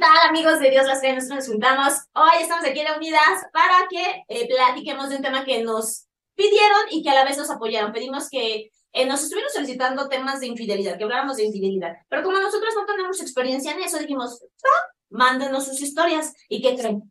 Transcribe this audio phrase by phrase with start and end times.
[0.00, 1.28] tal amigos de Dios las Tres?
[1.28, 1.92] Nos juntamos.
[2.14, 7.02] Hoy estamos aquí reunidas para que eh, platiquemos de un tema que nos pidieron y
[7.02, 7.92] que a la vez nos apoyaron.
[7.92, 11.96] Pedimos que eh, nos estuvieron solicitando temas de infidelidad, que habláramos de infidelidad.
[12.08, 16.32] Pero como nosotros no tenemos experiencia en eso, dijimos, ah, mándenos sus historias.
[16.48, 17.02] ¿Y qué creen?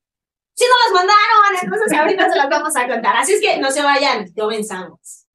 [0.55, 3.17] Sí nos las mandaron, entonces ahorita se las vamos a contar.
[3.17, 5.27] Así es que no se vayan, comenzamos.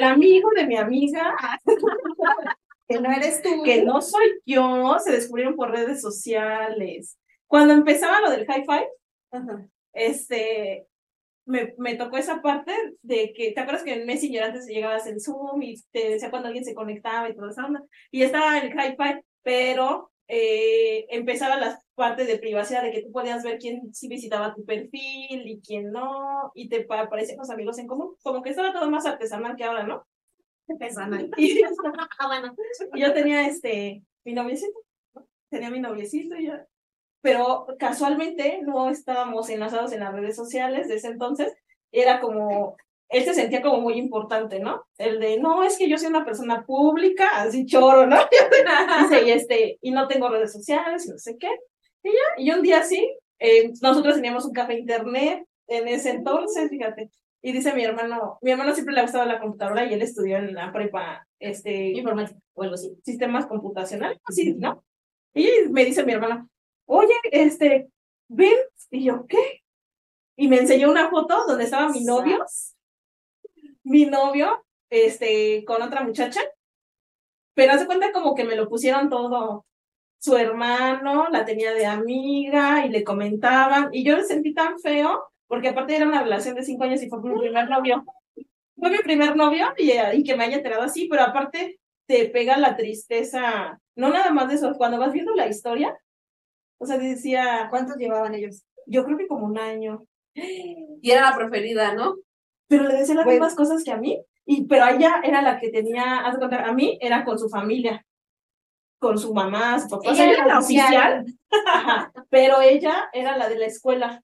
[0.00, 1.36] El amigo de mi amiga,
[2.88, 3.62] que no eres tú.
[3.62, 7.18] que no soy yo, se descubrieron por redes sociales.
[7.46, 8.86] Cuando empezaba lo del hi-fi,
[9.30, 9.68] Ajá.
[9.92, 10.86] este,
[11.44, 15.20] me, me tocó esa parte de que, ¿te acuerdas que en Messenger antes llegabas en
[15.20, 17.82] Zoom y te decía cuando alguien se conectaba y toda esa onda?
[18.10, 23.42] Y estaba el hi-fi, pero eh, empezaba las partes de privacidad de que tú podías
[23.42, 27.78] ver quién sí visitaba tu perfil y quién no, y te pa- aparecían los amigos
[27.78, 28.14] en común.
[28.22, 30.06] Como que estaba todo más artesanal que ahora, ¿no?
[30.68, 31.30] Artesanal.
[31.36, 31.60] Y
[32.18, 32.54] Ah, bueno.
[32.94, 34.78] yo tenía este, mi noviecito,
[35.14, 35.26] ¿no?
[35.50, 36.66] tenía mi noviecito y ya.
[37.22, 41.52] Pero casualmente no estábamos enlazados en las redes sociales de ese entonces.
[41.92, 42.76] Era como,
[43.10, 44.86] él se sentía como muy importante, ¿no?
[44.96, 48.16] El de, no, es que yo soy una persona pública, así choro, ¿no?
[49.02, 51.50] Dice, y este, y no tengo redes sociales y no sé qué.
[52.04, 56.70] Y ya, y un día sí, eh, nosotros teníamos un café internet en ese entonces,
[56.70, 57.10] fíjate.
[57.42, 60.36] Y dice mi hermano, mi hermano siempre le ha gustado la computadora y él estudió
[60.36, 62.96] en la prepa, este, Informática o algo así.
[63.02, 64.84] sistemas computacionales, así, ¿no?
[65.34, 66.46] Y me dice mi hermana,
[66.86, 67.88] oye, este,
[68.28, 68.54] ven,
[68.90, 69.62] y yo, ¿qué?
[70.36, 72.44] Y me enseñó una foto donde estaba mi novio,
[73.84, 76.40] mi novio, este, con otra muchacha,
[77.54, 79.66] pero hace cuenta como que me lo pusieron todo,
[80.18, 85.24] su hermano la tenía de amiga y le comentaban, y yo le sentí tan feo,
[85.46, 88.04] porque aparte era una relación de cinco años y fue mi primer novio.
[88.76, 92.56] Fue mi primer novio y, y que me haya enterado así, pero aparte te pega
[92.56, 95.96] la tristeza, no nada más de eso, cuando vas viendo la historia,
[96.78, 98.64] o sea, decía, ¿Cuántos llevaban ellos?
[98.86, 102.16] yo creo que como un año, Y era la preferida, ¿no?
[102.70, 103.40] Pero le decía las Bueno.
[103.40, 106.72] mismas cosas que a mí, y pero ella era la que tenía, haz cuenta, a
[106.72, 108.06] mí era con su familia,
[109.00, 111.24] con su mamá, su papá, o sea, Ella era la oficial,
[111.66, 114.22] Ajá, pero ella era la de la escuela.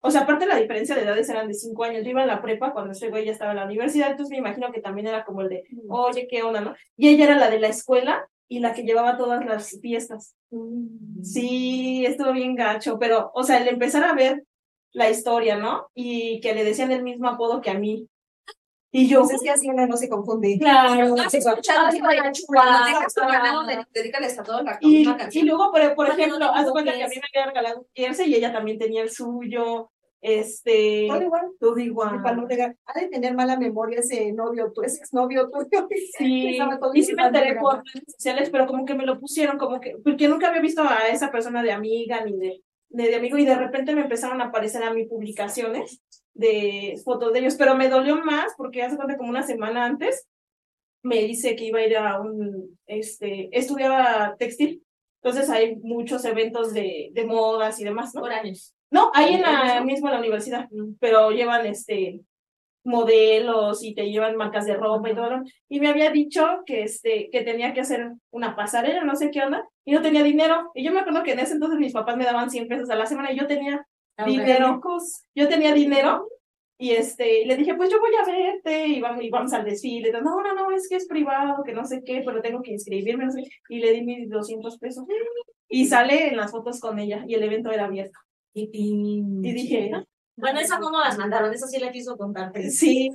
[0.00, 2.04] O sea, aparte la diferencia de edades eran de cinco años.
[2.04, 4.38] Yo iba a la prepa cuando este güey ya estaba en la universidad, entonces me
[4.38, 6.74] imagino que también era como el de, oye, qué onda, ¿no?
[6.96, 10.36] Y ella era la de la escuela y la que llevaba todas las fiestas.
[11.22, 14.44] Sí, estuvo bien gacho, pero, o sea, el empezar a ver
[14.96, 15.88] la historia, ¿no?
[15.94, 18.08] Y que le decían el mismo apodo que a mí.
[18.90, 20.56] Y yo, Pues es que así no se confunde.
[20.58, 21.14] claro.
[21.14, 21.16] ¿No
[23.92, 26.92] dedícales a todos la Y, y luego, por, por Porque no ejemplo, tengo haz cuenta
[26.94, 29.90] que a mí me había regalado un jersey y ella también tenía el suyo.
[30.22, 31.46] Este, Todo igual.
[31.60, 32.22] todo igual.
[32.86, 35.86] Ha de tener mala memoria ese novio, tu, ese exnovio tuyo.
[36.18, 36.58] Sí,
[36.94, 39.98] y sí me enteré por redes sociales, pero como que me lo pusieron, como que,
[40.02, 43.44] porque nunca había visto a esa persona de amiga ni de, de, de amigo, y
[43.44, 46.00] de repente me empezaron a aparecer a mí publicaciones
[46.34, 50.26] de fotos de ellos, pero me dolió más porque hace cuenta como una semana antes
[51.02, 54.82] me dice que iba a ir a un, este, estudiaba textil,
[55.22, 58.20] entonces hay muchos eventos de, de modas y demás, ¿no?
[58.20, 58.74] Por años.
[58.90, 60.68] No, ahí en la ¿En misma en la universidad,
[61.00, 62.20] pero llevan este
[62.86, 65.38] modelos y te llevan marcas de ropa y todo.
[65.38, 65.44] ¿no?
[65.68, 69.42] Y me había dicho que este que tenía que hacer una pasarela, no sé qué
[69.42, 70.70] onda, y no tenía dinero.
[70.74, 72.96] Y yo me acuerdo que en ese entonces mis papás me daban 100 pesos a
[72.96, 73.86] la semana y yo tenía
[74.24, 74.80] dinero.
[75.34, 76.28] Yo tenía dinero
[76.78, 79.64] y este y le dije, "Pues yo voy a verte y vamos y vamos al
[79.64, 82.72] desfile." No, no, no, es que es privado, que no sé qué, pero tengo que
[82.72, 83.42] inscribirme, no sé.
[83.68, 85.04] Y le di mis 200 pesos.
[85.68, 88.18] Y sale en las fotos con ella y el evento era abierto.
[88.54, 89.90] Y, Y dije,
[90.36, 92.52] Bueno, esa no nos las mandaron, esa sí la quiso contar.
[92.52, 93.10] pero- Sí,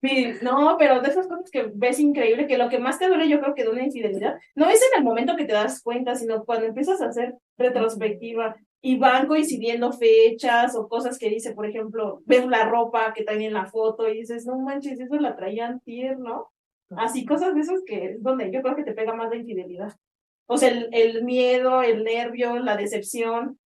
[0.00, 3.28] Sí, no, pero de esas cosas que ves increíble, que lo que más te duele
[3.28, 6.14] yo creo que de una infidelidad, no es en el momento que te das cuenta,
[6.14, 11.66] sino cuando empiezas a hacer retrospectiva y van coincidiendo fechas o cosas que dice, por
[11.66, 15.80] ejemplo, ves la ropa que en la foto y dices, no manches, eso la traían
[15.80, 16.48] tierno.
[16.96, 19.92] Así, cosas de esas que es donde yo creo que te pega más la infidelidad.
[20.46, 23.58] O sea, el, el miedo, el nervio, la decepción,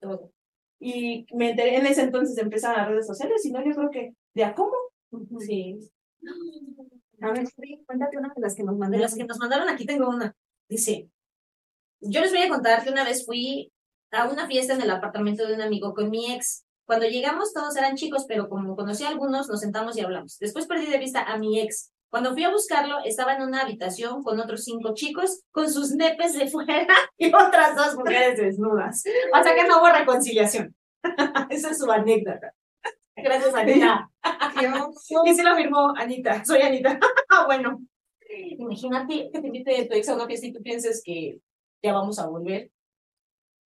[0.00, 0.32] todo.
[0.80, 4.14] Y me enteré en ese entonces empezaron las redes sociales, y no, yo creo que
[4.34, 4.72] de a cómo.
[5.40, 5.78] Sí.
[7.20, 7.46] A ver,
[7.86, 9.02] cuéntate una de las que nos De mandaron.
[9.02, 10.34] las que nos mandaron aquí tengo una.
[10.68, 11.08] Dice,
[12.00, 13.72] Yo les voy a contar que una vez fui
[14.12, 16.64] a una fiesta en el apartamento de un amigo con mi ex.
[16.86, 20.38] Cuando llegamos todos eran chicos, pero como conocí a algunos, nos sentamos y hablamos.
[20.38, 21.92] Después perdí de vista a mi ex.
[22.10, 26.32] Cuando fui a buscarlo, estaba en una habitación con otros cinco chicos, con sus nepes
[26.32, 26.86] de fuera
[27.18, 29.04] y otras dos mujeres desnudas.
[29.38, 30.74] O sea que no hubo reconciliación.
[31.50, 32.54] Esa es su anécdota.
[33.14, 34.10] Gracias, Anita.
[35.24, 36.44] Y sí lo firmó Anita.
[36.44, 36.98] Soy Anita.
[37.30, 37.82] Ah, bueno.
[38.30, 41.38] Imagínate que te invite tu ex a una fiesta y tú pienses que
[41.82, 42.70] ya vamos a volver.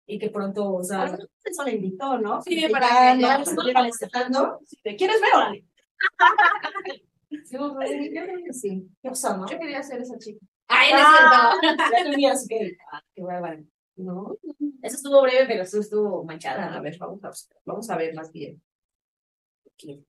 [0.08, 2.42] Y que pronto, o sea, Eso le invitó, ¿no?
[2.42, 3.56] Sí, para ya pues,
[4.84, 5.66] te quieres ver, órale.
[7.50, 8.88] Yo creo que sí.
[9.02, 9.48] ¿Qué pasó, no?
[9.48, 10.46] Yo quería ser esa chica.
[10.68, 11.58] Ay, no es Ah,
[12.48, 12.78] cierto.
[12.92, 13.64] Ah, qué bárbaro.
[13.96, 14.38] No,
[14.82, 16.76] Eso estuvo breve, pero eso estuvo manchada.
[16.76, 17.32] a ver, vamos a,
[17.66, 18.62] vamos a ver más bien.
[19.68, 20.04] Aquí.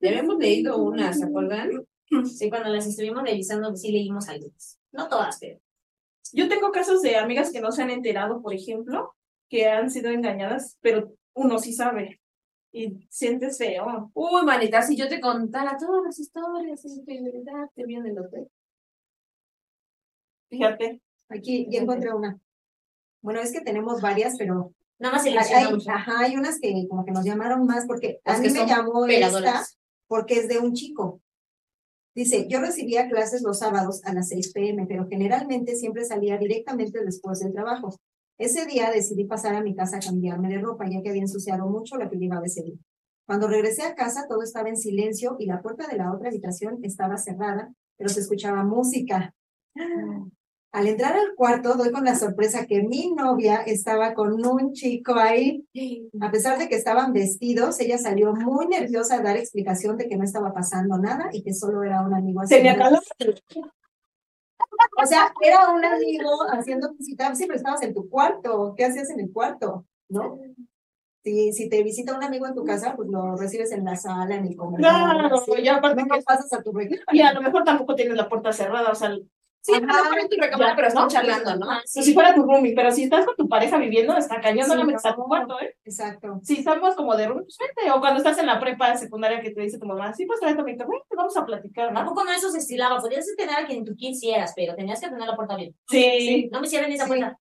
[0.00, 1.84] Ya habíamos leído una, ¿se acuerdan?
[2.24, 4.78] Sí, cuando las estuvimos revisando, sí leímos algunas.
[4.92, 5.58] No todas, pero.
[6.32, 9.14] Yo tengo casos de amigas que no se han enterado, por ejemplo,
[9.48, 12.17] que han sido engañadas, pero uno sí sabe.
[12.72, 14.10] Y sientes feo.
[14.14, 18.18] Uy, manita, si yo te contara todas las historias de infidelidad que vi en el
[18.18, 18.48] hotel.
[20.50, 21.00] Fíjate.
[21.28, 22.38] Aquí ya encontré una.
[23.22, 25.88] Bueno, es que tenemos varias, pero Nada más hay, seleccionamos.
[25.88, 28.66] ajá, hay unas que como que nos llamaron más porque a Las mí que me
[28.66, 29.64] llamó esta
[30.06, 31.20] porque es de un chico.
[32.14, 37.04] Dice, yo recibía clases los sábados a las 6 pm, pero generalmente siempre salía directamente
[37.04, 37.94] después del trabajo.
[38.38, 41.68] Ese día decidí pasar a mi casa a cambiarme de ropa, ya que había ensuciado
[41.68, 42.78] mucho la que llevaba ese día.
[43.26, 46.78] Cuando regresé a casa, todo estaba en silencio y la puerta de la otra habitación
[46.82, 49.34] estaba cerrada, pero se escuchaba música.
[50.70, 55.14] Al entrar al cuarto, doy con la sorpresa que mi novia estaba con un chico
[55.14, 55.66] ahí.
[56.20, 60.16] A pesar de que estaban vestidos, ella salió muy nerviosa a dar explicación de que
[60.16, 63.00] no estaba pasando nada y que solo era un amigo Tenía haciendo...
[63.18, 63.42] calor.
[65.02, 69.20] O sea, era un amigo haciendo visita, siempre estabas en tu cuarto, ¿qué hacías en
[69.20, 69.84] el cuarto?
[70.08, 70.38] ¿No?
[71.24, 74.36] Si, si te visita un amigo en tu casa, pues lo recibes en la sala,
[74.36, 74.80] en el comedor.
[74.80, 75.52] Claro, así.
[75.60, 77.04] y aparte no que- pasas a tu recámara.
[77.12, 79.16] Y a lo mejor tampoco tienes la puerta cerrada, o sea,
[79.60, 79.84] Sí, Ajá.
[79.84, 81.08] a lo mejor en tu recámara, Ya, pero están ¿no?
[81.10, 81.70] charlando, ¿no?
[81.70, 84.76] Ah, si fuera tu roomie, pero si estás con tu pareja viviendo, está cañón, no
[84.76, 84.96] no.
[85.16, 85.76] tu cuarto, ¿eh?
[85.84, 86.40] Exacto.
[86.42, 87.90] Si estamos como de roomie, pues vete.
[87.90, 90.54] O cuando estás en la prepa secundaria que te dice tu mamá, sí, pues trae
[90.54, 92.04] tu amigo, vente, vamos a platicar, ¿A ¿no?
[92.08, 92.98] poco no eso se estilaba?
[93.00, 95.76] Podías tener a quien tú quisieras, pero tenías que tener la puerta abierta.
[95.88, 96.48] Sí.
[96.52, 97.08] No me cierren esa Sí.
[97.08, 97.38] puerta.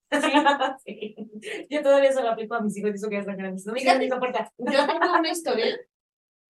[0.86, 1.16] Sí.
[1.70, 3.66] Yo todavía se lo aplico a mis hijos, y eso que ya están grandes.
[3.66, 4.52] No me cierren esa puerta.
[4.58, 5.78] Yo tengo una historia,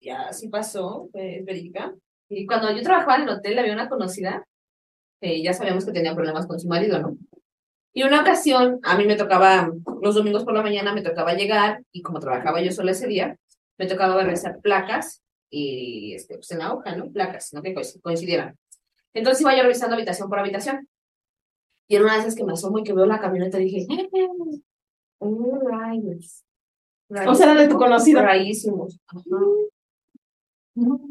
[0.01, 1.93] ya sí pasó, fue verídica.
[2.29, 4.45] Y cuando yo trabajaba en el hotel, había una conocida,
[5.27, 7.17] que ya sabíamos que tenía problemas con su marido, ¿no?
[7.93, 11.83] Y una ocasión, a mí me tocaba, los domingos por la mañana me tocaba llegar,
[11.93, 13.37] y como trabajaba yo sola ese día,
[13.79, 17.11] me tocaba revisar placas, y este, pues en la hoja, ¿no?
[17.11, 17.63] Placas, ¿no?
[17.63, 18.57] Que coinc- coincidieran.
[19.15, 20.89] Entonces iba yo revisando habitación por habitación.
[21.89, 23.87] Y en una de esas que me asomo y que veo la camioneta, dije,
[25.19, 26.45] ¡Oh, rayos!
[27.09, 28.21] O sea, era de tu conocida.
[28.23, 28.99] Raísimos.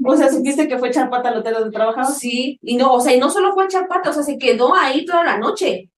[0.04, 2.20] O sea, supiste que fue echar pata al hotel donde trabajabas.
[2.20, 4.38] Sí, y no, o sea, y no solo fue a echar pata, o sea, se
[4.38, 5.90] quedó ahí toda la noche.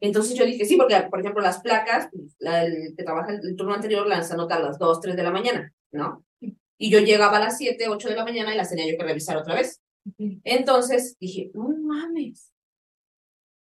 [0.00, 2.08] Entonces yo dije, sí, porque, por ejemplo, las placas,
[2.38, 5.22] la- el que trabaja el, el turno anterior las anota a las 2, 3 de
[5.24, 6.24] la mañana, ¿no?
[6.78, 9.04] Y yo llegaba a las 7, 8 de la mañana y las tenía yo que
[9.04, 9.80] revisar otra vez.
[10.44, 12.52] Entonces dije, no mames.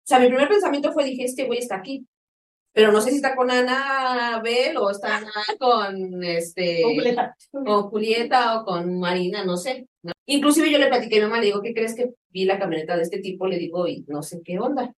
[0.05, 2.07] O sea, mi primer pensamiento fue, dije, este güey está aquí.
[2.75, 5.23] Pero no sé si está con Ana Bel o está
[5.61, 6.83] con este
[7.53, 9.87] con Julieta o con Marina, no sé.
[10.03, 10.13] ¿no?
[10.27, 12.97] Inclusive yo le platiqué a mi mamá, le digo, ¿qué crees que vi la camioneta
[12.97, 13.47] de este tipo?
[13.47, 14.93] Le digo, y no sé qué onda.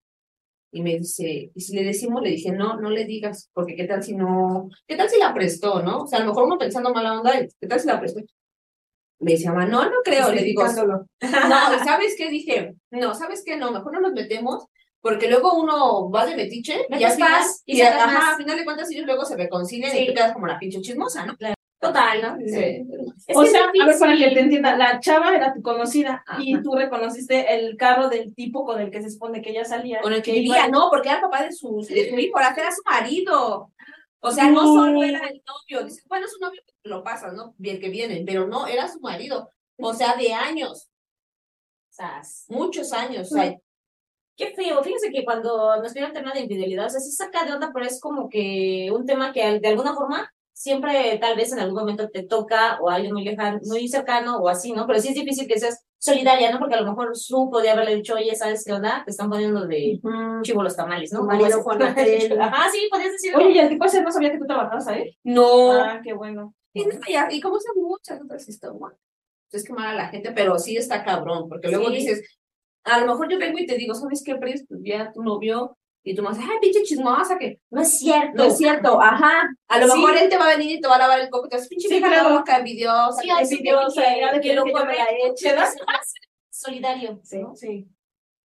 [0.72, 2.22] Y me dice, ¿y si le decimos?
[2.22, 5.34] Le dije, no, no le digas, porque qué tal si no, qué tal si la
[5.34, 6.04] prestó, ¿no?
[6.04, 8.22] O sea, a lo mejor uno pensando mala onda, ¿qué tal si la prestó?
[9.18, 10.32] Me dice, mamá, no, no creo.
[10.32, 12.30] Le digo, no, ¿y ¿sabes qué?
[12.30, 13.58] Dije, no, ¿sabes qué?
[13.58, 14.64] No, mejor no nos metemos,
[15.00, 18.34] porque luego uno va de metiche y al final, y y a- sacas ajá, más.
[18.34, 20.06] a final de cuentas ellos luego se reconcilian y Sí.
[20.08, 21.36] tú quedas como la pinche chismosa, ¿no?
[21.78, 22.36] Total, ¿no?
[22.46, 22.82] Sí.
[23.26, 26.24] Es o que sea, a ver, para que te entienda, la chava era tu conocida
[26.38, 30.00] y tú reconociste el carro del tipo con el que se supone que ella salía.
[30.00, 32.54] Con el que vivía, no, porque era el papá de su, de su hijo, era
[32.54, 33.70] que era su marido.
[34.20, 34.74] O sea, no No.
[34.74, 35.84] solo era el novio.
[35.84, 37.54] Dice, bueno, es un novio que lo pasas, ¿no?
[37.58, 39.50] Bien que viene, pero no, era su marido.
[39.78, 40.88] O sea, de años,
[41.90, 42.46] Sas.
[42.48, 43.30] muchos años.
[43.30, 43.54] O sea,
[44.36, 47.44] Qué feo, fíjense que cuando nos piden el tema de infidelidad, o sea, se saca
[47.44, 51.52] de onda, pero es como que un tema que de alguna forma siempre tal vez
[51.52, 54.86] en algún momento te toca o a alguien muy lejano, muy cercano o así, ¿no?
[54.86, 56.58] Pero sí es difícil que seas solidaria, ¿no?
[56.58, 59.02] Porque a lo mejor su podía haberle dicho, oye, ¿sabes qué onda?
[59.04, 60.00] Te están poniendo de
[60.42, 61.24] chivo los tamales, ¿no?
[61.24, 61.82] Marido Juan.
[62.40, 63.34] Ajá, sí, podías decir.
[63.36, 65.16] Oye, y el tipo ese no sabía que tú trabajabas ahí.
[65.24, 65.72] no.
[65.72, 66.54] Ah, qué bueno.
[66.74, 68.92] Y, no, y- y como son muchas otras historias.
[69.52, 71.94] Es quemar a la gente, pero sí está cabrón, porque luego Sí.
[71.96, 72.38] dices,
[72.86, 74.64] a lo mejor yo vengo y te digo, ¿sabes qué, Pris?
[74.68, 78.32] Pues ya tu novio y tú me dices, ay, pinche chismosa, que No es cierto.
[78.36, 79.42] no es cierto, ajá.
[79.68, 79.98] A lo Sí.
[79.98, 81.56] mejor él te va a venir y te va a lavar el coco y te
[81.56, 82.30] vas, pinche Sí, vieja claro.
[82.30, 83.20] loca, envidiosa.
[83.20, 84.96] Sí, envidiosa, que- que que lo yo me
[86.50, 87.54] solidario, Sí, ¿no?
[87.56, 87.86] sí.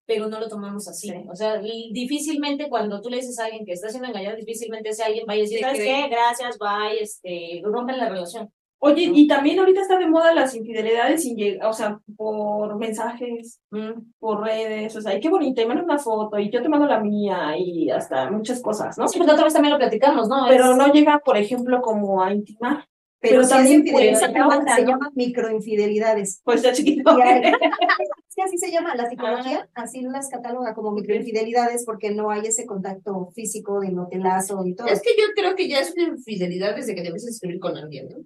[0.05, 1.07] pero no lo tomamos así.
[1.09, 1.15] Sí.
[1.31, 5.03] O sea, difícilmente cuando tú le dices a alguien que está siendo engañado, difícilmente ese
[5.03, 6.07] alguien va a decir, ¿sabes qué?
[6.09, 8.51] Gracias, bye, este, rompen la relación.
[8.83, 13.59] Oye, y también ahorita está de moda las infidelidades sin llegar, o sea, por mensajes,
[13.69, 14.11] Mm.
[14.19, 16.99] por redes, o sea, qué bonito, y manda una foto, y yo te mando la
[16.99, 19.07] mía, y hasta muchas cosas, ¿no?
[19.07, 20.45] Sí, porque otra vez también lo platicamos, ¿no?
[20.49, 22.85] Pero Es- no llega, por ejemplo, como a intimar.
[23.23, 24.89] Pero, también es puede se llama, ser se ¿no?
[24.89, 26.41] llama microinfidelidades.
[26.43, 27.11] Pues está chiquito.
[27.11, 27.41] Hay-
[28.33, 32.65] Sí, así se llama la psicología, así las cataloga como microinfidelidades porque no hay ese
[32.65, 34.87] contacto físico del hotelazo y todo.
[34.87, 38.07] Es que yo creo que ya es una infidelidad desde que debes escribir con alguien,
[38.09, 38.17] ¿no?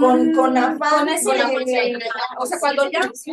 [0.00, 3.32] Con, con Mm, afán, con ese con afán, de- O sea, cuando ya Sí,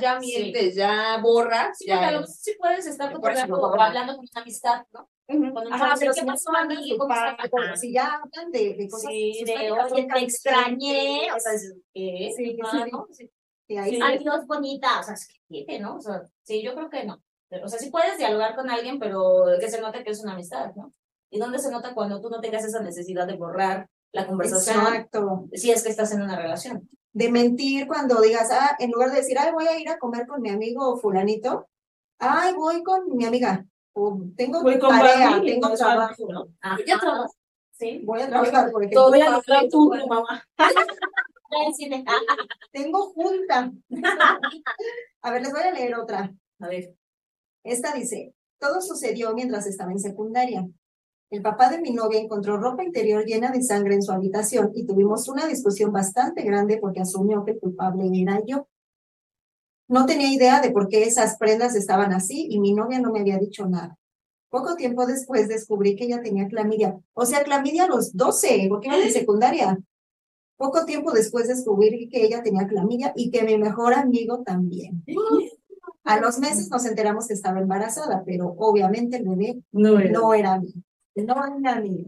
[0.00, 0.26] ya sí.
[0.26, 4.26] mientes, ya borras, Sí, a ya lo mejor sí puedes estar cotorreando o hablando con
[4.32, 5.08] una amistad, ¿no?
[5.26, 7.50] Cuando Ajá, pero ¿qué si pasó, estás?
[7.50, 11.52] con- si ya hablan de, de cosas Sí, de oye, te extrañé, o sea,
[11.94, 12.32] ¿qué?
[12.36, 12.56] Sí, sí.
[12.92, 13.06] ¿no?
[13.10, 13.30] Sí.
[13.66, 13.78] Sí.
[13.88, 14.00] sí.
[14.02, 15.96] Adiós, bonita, o sea, es que tiene, ¿no?
[15.96, 17.22] O sea, sí, yo creo que no.
[17.48, 20.34] Pero, o sea, sí puedes dialogar con alguien, pero que se note que es una
[20.34, 20.92] amistad, ¿no?
[21.30, 25.48] ¿Y dónde se nota cuando tú no tengas esa necesidad de borrar la conversación Exacto.
[25.52, 26.88] si es que estás en una relación?
[27.12, 30.26] De mentir cuando digas, ah, en lugar de decir, ay, voy a ir a comer
[30.26, 31.68] con mi amigo fulanito,
[32.18, 36.48] ay, voy con mi amiga, o tengo Voy con tarea, Barbie, tengo trabajo,
[36.86, 37.32] ya trabajas.
[37.72, 38.02] Sí.
[38.04, 39.10] Voy a trabajar, por ejemplo.
[39.10, 40.44] Voy a turno, mamá.
[42.72, 43.70] Tengo junta.
[45.22, 46.32] A ver, les voy a leer otra.
[46.60, 46.94] A ver.
[47.64, 50.66] Esta dice, todo sucedió mientras estaba en secundaria.
[51.34, 54.86] El papá de mi novia encontró ropa interior llena de sangre en su habitación y
[54.86, 58.68] tuvimos una discusión bastante grande porque asumió que el culpable era yo.
[59.88, 63.18] No tenía idea de por qué esas prendas estaban así y mi novia no me
[63.18, 63.98] había dicho nada.
[64.48, 66.96] Poco tiempo después descubrí que ella tenía clamidia.
[67.14, 69.76] O sea, clamidia a los 12, porque iba en secundaria.
[70.56, 75.02] Poco tiempo después descubrí que ella tenía clamidia y que mi mejor amigo también.
[76.04, 80.60] A los meses nos enteramos que estaba embarazada, pero obviamente el bebé No, no era
[80.60, 80.74] mío.
[81.16, 82.06] No era mío.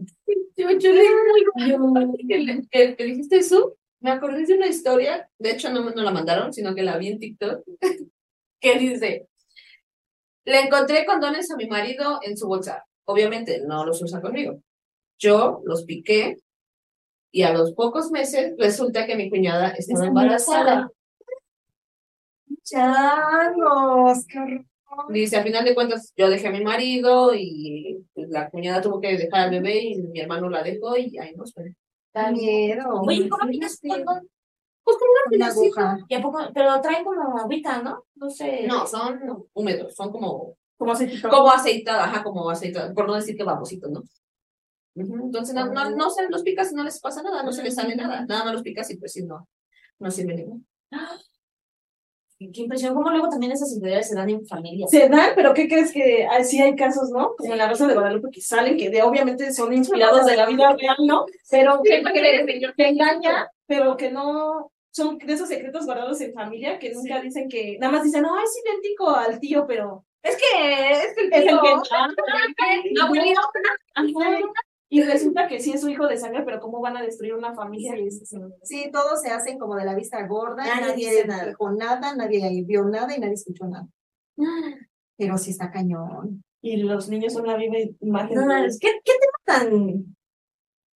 [0.57, 5.29] Yo, yo leí muy que, le- que, que dijiste eso, me acordé de una historia,
[5.39, 7.63] de hecho no me no la mandaron, sino que la vi en TikTok,
[8.59, 9.27] que dice,
[10.45, 14.61] le encontré condones a mi marido en su bolsa, obviamente no los usa conmigo,
[15.19, 16.37] yo los piqué
[17.31, 20.89] y a los pocos meses resulta que mi cuñada estaba Está embarazada.
[22.63, 24.65] Changos, qué horror.
[25.09, 28.99] Dice, al final de cuentas, yo dejé a mi marido y pues, la cuñada tuvo
[28.99, 31.75] que dejar al bebé y mi hermano la dejó y ahí nos fue.
[32.13, 33.01] Qué miedo.
[33.01, 34.29] Oye, ¿cómo condón?
[34.83, 35.97] Pues con una Una aguja.
[36.07, 36.39] ¿Y a poco?
[36.53, 38.05] Pero traen como agüita, ¿no?
[38.15, 38.65] No sé.
[38.67, 39.19] No, son
[39.53, 43.91] húmedos, son como, Como se como aceitada, ajá, como aceitada, por no decir que babositos,
[43.91, 44.03] ¿no?
[44.95, 47.75] Entonces no, no, no se los picas y no les pasa nada, no se les
[47.75, 49.47] sale nada, nada más los picas y pues sí, no,
[49.99, 50.65] no sirve ningún.
[52.39, 54.91] Qué impresión, cómo luego también esas infidelidades se dan en familias.
[54.91, 57.35] Se dan, pero ¿qué crees que ah, sí hay casos, no?
[57.35, 60.45] Como en la Rosa de Guadalupe que salen, que de, obviamente son inspirados de la
[60.45, 61.25] vida real, ¿no?
[61.49, 66.77] Pero que, que, que engaña, pero que no son de esos secretos guardados en familia
[66.77, 70.91] que nunca dicen que, nada más dicen, no, es idéntico al tío, pero Es que,
[70.91, 73.01] es que el es el tío, que...
[73.01, 73.41] abuelito,
[73.95, 74.39] Ajá.
[74.89, 77.53] Y resulta que sí es su hijo de sangre, pero ¿cómo van a destruir una
[77.53, 77.93] familia?
[78.63, 81.45] Sí, todos se hacen como de la vista gorda, Nadie nadie, nada.
[81.47, 83.87] dijo nada, nadie vio nada y nadie escuchó nada.
[85.17, 86.43] Pero sí está cañón.
[86.61, 88.35] Y los niños son la viva imagen.
[88.35, 90.15] No, de- ¿qué, qué tema tan,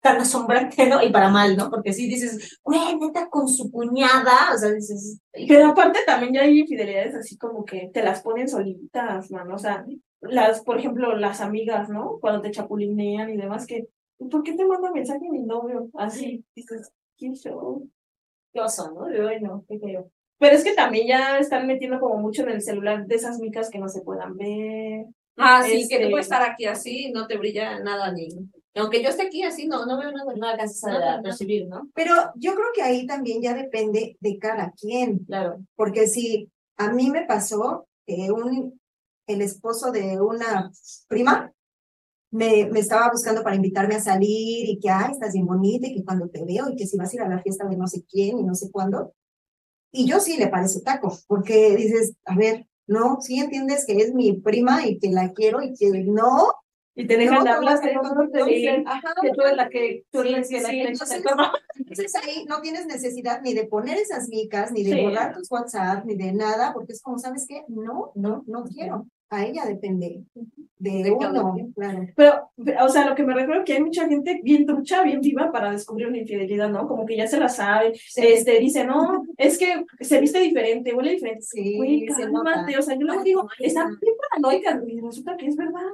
[0.01, 1.03] tan asombrante, ¿no?
[1.03, 1.69] Y para mal, ¿no?
[1.69, 6.41] Porque sí dices, güey, neta, con su cuñada, o sea, dices, Pero aparte también ya
[6.41, 9.51] hay infidelidades así como que te las ponen solitas, man.
[9.51, 9.85] O sea,
[10.21, 12.17] las, por ejemplo, las amigas, ¿no?
[12.19, 13.87] Cuando te chapulinean y demás, que,
[14.29, 15.89] ¿por qué te manda mensaje mi novio?
[15.95, 17.87] Así, dices, qué show.
[18.53, 19.05] qué oso, ¿no?
[19.05, 20.09] Ay, Bueno, qué feo.
[20.39, 23.69] Pero es que también ya están metiendo como mucho en el celular de esas micas
[23.69, 25.05] que no se puedan ver.
[25.37, 28.27] ah, sí, que Este- tú puedes estar aquí así, no te brilla nada, ni,
[28.75, 30.33] aunque yo esté aquí así, no, no veo nada.
[30.35, 31.23] No alcanzas a Nada, no.
[31.23, 31.89] percibir, ¿no?
[31.93, 35.19] Pero yo creo que ahí también ya depende de cada quien.
[35.25, 35.59] Claro.
[35.75, 38.79] Porque si a mí me pasó que un,
[39.27, 40.71] el esposo de una
[41.07, 41.51] prima
[42.31, 45.95] me, me estaba buscando para invitarme a salir y que, ay, estás bien bonita y
[45.95, 47.87] que cuando te veo y que si vas a ir a la fiesta de no
[47.87, 49.13] sé quién y no sé cuándo.
[49.91, 54.13] Y yo sí le parece taco, porque dices, a ver, no, sí entiendes que es
[54.13, 56.53] mi prima y que la quiero y que no,
[56.93, 59.13] Y te dejan No, de hablar, te tenemos te dicen Ajá.
[59.21, 61.23] que tú eres la que, tú eres Sí, la sí, que le entonces-.
[61.75, 65.01] Entonces ahí no tienes necesidad ni de poner esas micas, ni de Sí.
[65.01, 67.63] borrar tus WhatsApp, ni de nada, porque es como, ¿sabes qué?
[67.69, 69.07] No, no, no quiero.
[69.29, 70.25] A ella depende
[70.77, 72.05] de, De uno, claro.
[72.17, 72.49] Pero,
[72.81, 75.71] o sea, lo que me es que hay mucha gente bien trucha, bien viva para
[75.71, 76.85] descubrir una infidelidad, ¿no?
[76.85, 81.11] Como que ya se la sabe, este, dice, no, es que se viste diferente, huele
[81.11, 81.43] diferente.
[81.43, 82.51] Sí, Güey, se nota.
[82.51, 85.87] cálmate, o sea, yo luego digo, están bien paranoicas, y resulta que es verdad.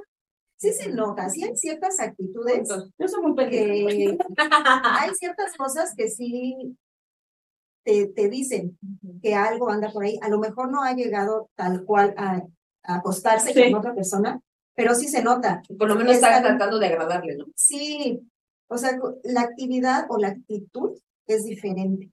[0.58, 4.18] Sí se nota, sí hay ciertas actitudes Yo soy muy que
[4.84, 6.76] hay ciertas cosas que sí
[7.84, 8.76] te, te dicen
[9.22, 10.18] que algo anda por ahí.
[10.20, 12.42] A lo mejor no ha llegado tal cual a,
[12.82, 13.70] a acostarse Sí.
[13.70, 14.40] con otra persona,
[14.74, 15.62] pero sí se nota.
[15.78, 17.46] Por lo menos Está está tratando de agradarle, ¿no?
[17.54, 18.20] Sí,
[18.68, 22.10] o sea, la actividad o la actitud es diferente.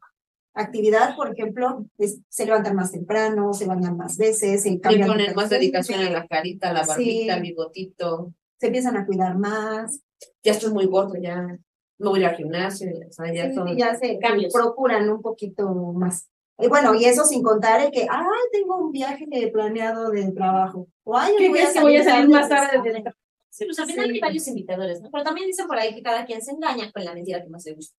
[0.57, 5.01] Actividad, por ejemplo, es, se levantan más temprano, se bañan más veces, se Le cambian
[5.09, 7.29] de ponen más dedicación en la carita, la barbita, Sí.
[7.29, 8.33] el bigotito.
[8.57, 9.99] se empiezan a cuidar más,
[10.43, 11.45] Ya estoy muy gordo, ya
[11.99, 13.67] no voy al gimnasio, o sea, ya sí, todo.
[13.67, 14.53] sí, ya se Cambios.
[14.53, 16.29] procuran un poquito más.
[16.57, 20.87] Y bueno, y eso sin contar el que, ay, tengo un viaje planeado del trabajo.
[21.03, 23.19] O, ay, ¿Qué voy que voy a salir más tarde del del trabajo?
[23.49, 24.11] Sí, pues al final Sí.
[24.13, 25.11] hay varios indicadores, ¿no?
[25.11, 27.65] Pero también dicen por ahí que cada quien se engaña con la mentira que más
[27.65, 27.97] le gusta.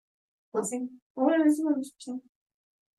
[0.51, 2.13] Pues sí, Bueno, eso no lo escuché.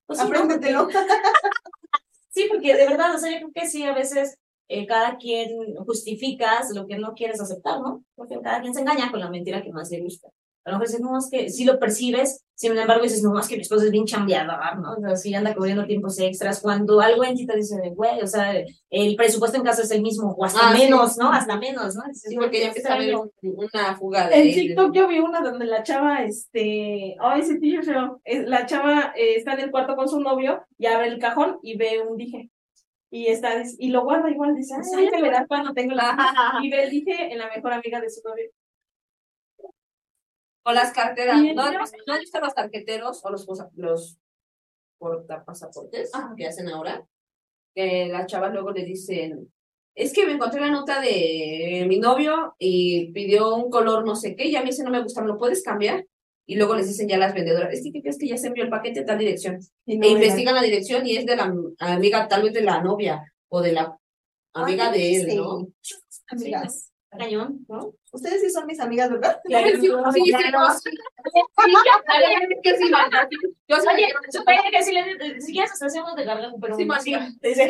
[0.08, 0.18] Pues
[2.30, 4.38] sí, porque de verdad, o sea, yo creo que sí, a veces
[4.68, 8.02] eh, cada quien justificas lo que no quieres aceptar, ¿no?
[8.14, 10.30] Porque cada quien se engaña con la mentira que más le gusta.
[10.68, 13.46] A lo mejor dices, no, es que sí lo percibes, sin embargo dices, no, es
[13.48, 14.92] que mi esposo es bien chambeador, ¿no?
[14.94, 18.26] O sea, sí anda cubriendo tiempos extras, cuando algo en ti te dice, güey, o
[18.26, 18.52] sea,
[18.90, 20.82] el presupuesto en casa es el mismo, o hasta Ah, sí.
[20.82, 21.30] menos, ¿no?
[21.32, 22.02] Hasta menos, ¿no?
[22.08, 23.30] Dices, Sí, "Güey, porque ya empieza a haber extraño".
[23.42, 27.58] un- una fuga de En TikTok yo vi una donde la chava, este, ay, ese
[27.58, 31.18] tío feo, la chava eh, está en el cuarto con su novio y abre el
[31.18, 32.50] cajón y ve un dije.
[33.10, 36.14] Y está, y lo guarda igual, dice, ay, ya me das cuando tengo la...
[36.62, 38.50] Y ve el dije en la mejor amiga de su novio.
[40.68, 41.40] O las carteras.
[41.42, 44.18] ¿No no has visto los tarjeteros o los, los
[44.98, 47.06] portapasaportes que hacen ahora?
[47.74, 49.50] Que las chavas luego le dicen,
[49.94, 54.36] es que me encontré la nota de mi novio y pidió un color no sé
[54.36, 56.04] qué, y a mí ese no me gusta, ¿me lo puedes cambiar?
[56.46, 58.64] Y luego les dicen ya las vendedoras, es que ¿qué crees que ya se envió
[58.64, 59.58] el paquete a tal dirección?
[59.86, 63.22] No e investigan la dirección y es de la amiga, tal vez de la novia
[63.48, 63.98] o de la
[64.52, 65.36] amiga Ay, de él, sí.
[65.36, 65.66] ¿no?
[66.28, 67.64] Amigas, Cañón.
[67.68, 67.94] ¿no?
[68.12, 69.40] Ustedes sí son mis amigas, ¿verdad?
[69.48, 70.20] Sí, sí, sí, no, sí.
[70.20, 70.32] Sí,
[72.62, 72.90] que sí.
[73.68, 76.86] Yo Oye, supongo que si, le, si quieres hacemos de garganta, pero Sí,
[77.42, 77.68] dice,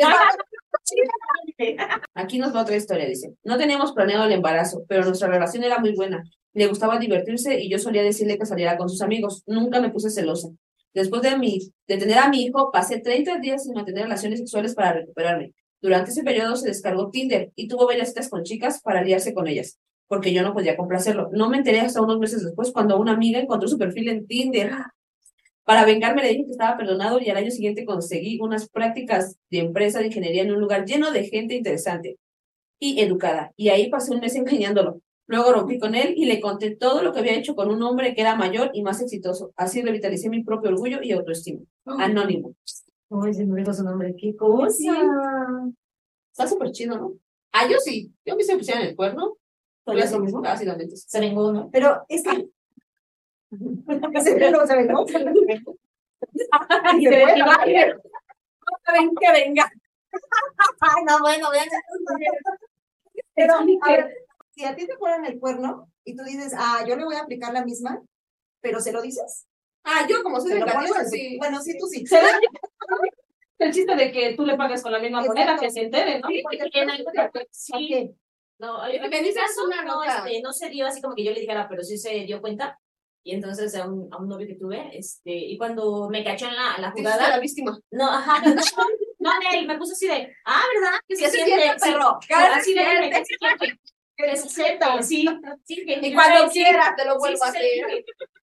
[2.13, 3.33] Aquí nos va otra historia, dice.
[3.43, 6.23] No teníamos planeado el embarazo, pero nuestra relación era muy buena.
[6.53, 9.43] Le gustaba divertirse y yo solía decirle que saliera con sus amigos.
[9.45, 10.49] Nunca me puse celosa.
[10.93, 14.73] Después de, mi, de tener a mi hijo, pasé 30 días sin mantener relaciones sexuales
[14.73, 15.53] para recuperarme.
[15.81, 19.47] Durante ese periodo se descargó Tinder y tuvo varias citas con chicas para liarse con
[19.47, 21.29] ellas, porque yo no podía complacerlo.
[21.31, 24.71] No me enteré hasta unos meses después cuando una amiga encontró su perfil en Tinder.
[25.63, 29.59] Para vengarme le dije que estaba perdonado y al año siguiente conseguí unas prácticas de
[29.59, 32.17] empresa de ingeniería en un lugar lleno de gente interesante
[32.79, 33.51] y educada.
[33.55, 35.01] Y ahí pasé un mes engañándolo.
[35.27, 38.15] Luego rompí con él y le conté todo lo que había hecho con un hombre
[38.15, 39.51] que era mayor y más exitoso.
[39.55, 41.61] Así revitalicé mi propio orgullo y autoestima.
[41.85, 42.55] Anónimo.
[43.09, 44.37] Se me dijo su nombre, qué Sí.
[44.37, 45.71] cosa.
[46.31, 47.13] Está súper chido, ¿no?
[47.51, 48.13] Ah, yo sí.
[48.23, 49.37] Yo me hice pusieran el cuerno.
[49.83, 50.41] ¿Todavía es lo mismo?
[50.45, 50.95] Ácidamente.
[50.95, 51.69] Se vengó, ¿no?
[51.71, 52.49] Pero es que.
[54.21, 55.05] Siempre no saben, ¿no?
[56.99, 57.63] Y se ve que va,
[58.93, 59.71] ven que venga.
[60.81, 61.67] Ay, no, bueno, vean.
[63.33, 64.13] Pero, a ver,
[64.51, 67.21] si a ti te ponen el cuerno y tú dices, ah, yo le voy a
[67.21, 68.01] aplicar la misma,
[68.61, 69.47] pero se lo dices.
[69.83, 71.37] Ah, yo como soy negativa, sí.
[71.37, 72.03] Bueno, sí, tú sí.
[73.57, 75.61] El chiste de que tú le pagas con la misma moneda, Exacto.
[75.63, 76.29] que se entere, ¿no?
[77.51, 78.11] Sí.
[78.57, 79.21] No, Me
[79.65, 80.17] una no, nota.
[80.25, 82.77] este, no se dio así como que yo le dijera, pero sí se dio cuenta.
[83.23, 86.55] Y entonces a un, a un novio que tuve, este, y cuando me cachó en
[86.55, 87.77] la, la jugada, la víctima.
[87.91, 88.55] no, ajá, no,
[89.19, 90.99] no, él me puso así de, ah, ¿verdad?
[91.07, 92.17] Que se ¿Qué se siente, perro?
[92.25, 92.85] ¿Qué así de,
[93.25, 93.79] siente?
[94.19, 95.25] Que sienta, sí,
[95.63, 97.61] sí, que Y cuando sí, quieras te lo sí, vuelvo sí, a hacer.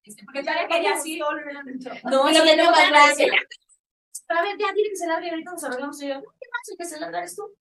[0.05, 3.33] sí, Porque todavía quería así, No, y yo le tengo digo, más "Ya, gracia.
[4.29, 6.03] A ver, ya dile que se largue, ahorita nos arreglamos.
[6.03, 6.75] Y yo, no, ¿qué pasa?
[6.79, 7.55] Que se larga eres tú.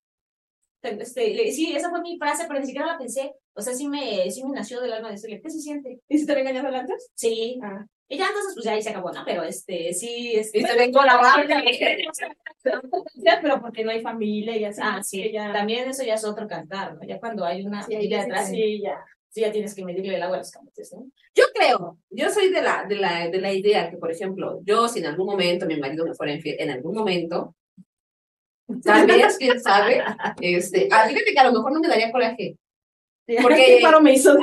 [0.82, 3.34] Este, le- sí, esa fue mi frase, pero ni siquiera la pensé.
[3.54, 6.00] O sea, sí me, sí me nació del alma decirle, ¿qué se siente?
[6.08, 7.12] ¿Y si te engañado antes?
[7.16, 7.60] Sí.
[7.62, 7.86] Ah.
[8.08, 9.24] Y ya entonces, pues ya ahí se acabó, ¿no?
[9.26, 10.62] Pero este, sí, este.
[10.62, 11.44] La barra.
[13.42, 14.80] Pero porque no hay familia y así.
[14.84, 15.52] Ah, sí, ya.
[15.52, 17.02] También eso ya es otro cantar, ¿no?
[17.04, 20.36] Ya cuando hay una Sí, familia sí ya, sí, ya tienes que medirle el agua
[20.38, 21.06] a los camotes, ¿no?
[21.34, 24.88] Yo creo, yo soy de la, de la, de la idea que, por ejemplo, yo
[24.88, 27.56] si en algún momento mi marido me fuera infiel, en algún momento,
[28.84, 30.04] tal vez, quién sabe,
[30.42, 32.56] este, ah, fíjate que a lo mejor no me daría coraje,
[33.42, 34.38] Porque- ¿Qué paro me hizo?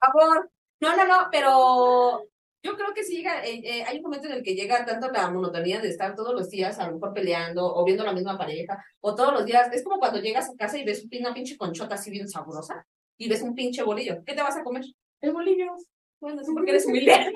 [0.00, 0.50] Por favor.
[0.80, 2.28] No, no, no, pero
[2.62, 5.10] yo creo que sí llega, eh, eh, hay un momento en el que llega tanto
[5.10, 8.36] la monotonía de estar todos los días a lo mejor peleando o viendo la misma
[8.38, 11.56] pareja o todos los días, es como cuando llegas a casa y ves una pinche
[11.56, 14.84] conchota así bien sabrosa y ves un pinche bolillo, ¿qué te vas a comer?
[15.20, 15.74] El bolillo.
[16.20, 17.32] Bueno, sí, porque eres humilde.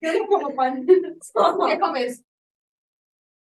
[0.28, 2.22] Como pan, ¿Qué comes?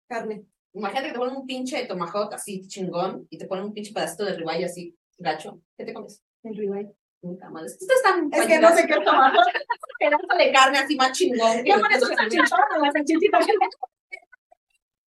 [0.08, 0.46] carne.
[0.78, 4.26] Imagínate que te ponen un pinche tomahawk así chingón y te ponen un pinche pedacito
[4.26, 5.60] de ribeye así gacho.
[5.76, 6.24] ¿Qué te comes?
[6.44, 6.94] El ribeye.
[7.24, 7.66] Nunca más.
[7.66, 9.34] Esto es tan Es que no sé qué tomar.
[10.00, 11.63] pedazo de carne así más chingón.
[11.63, 13.40] que pones la salchichita.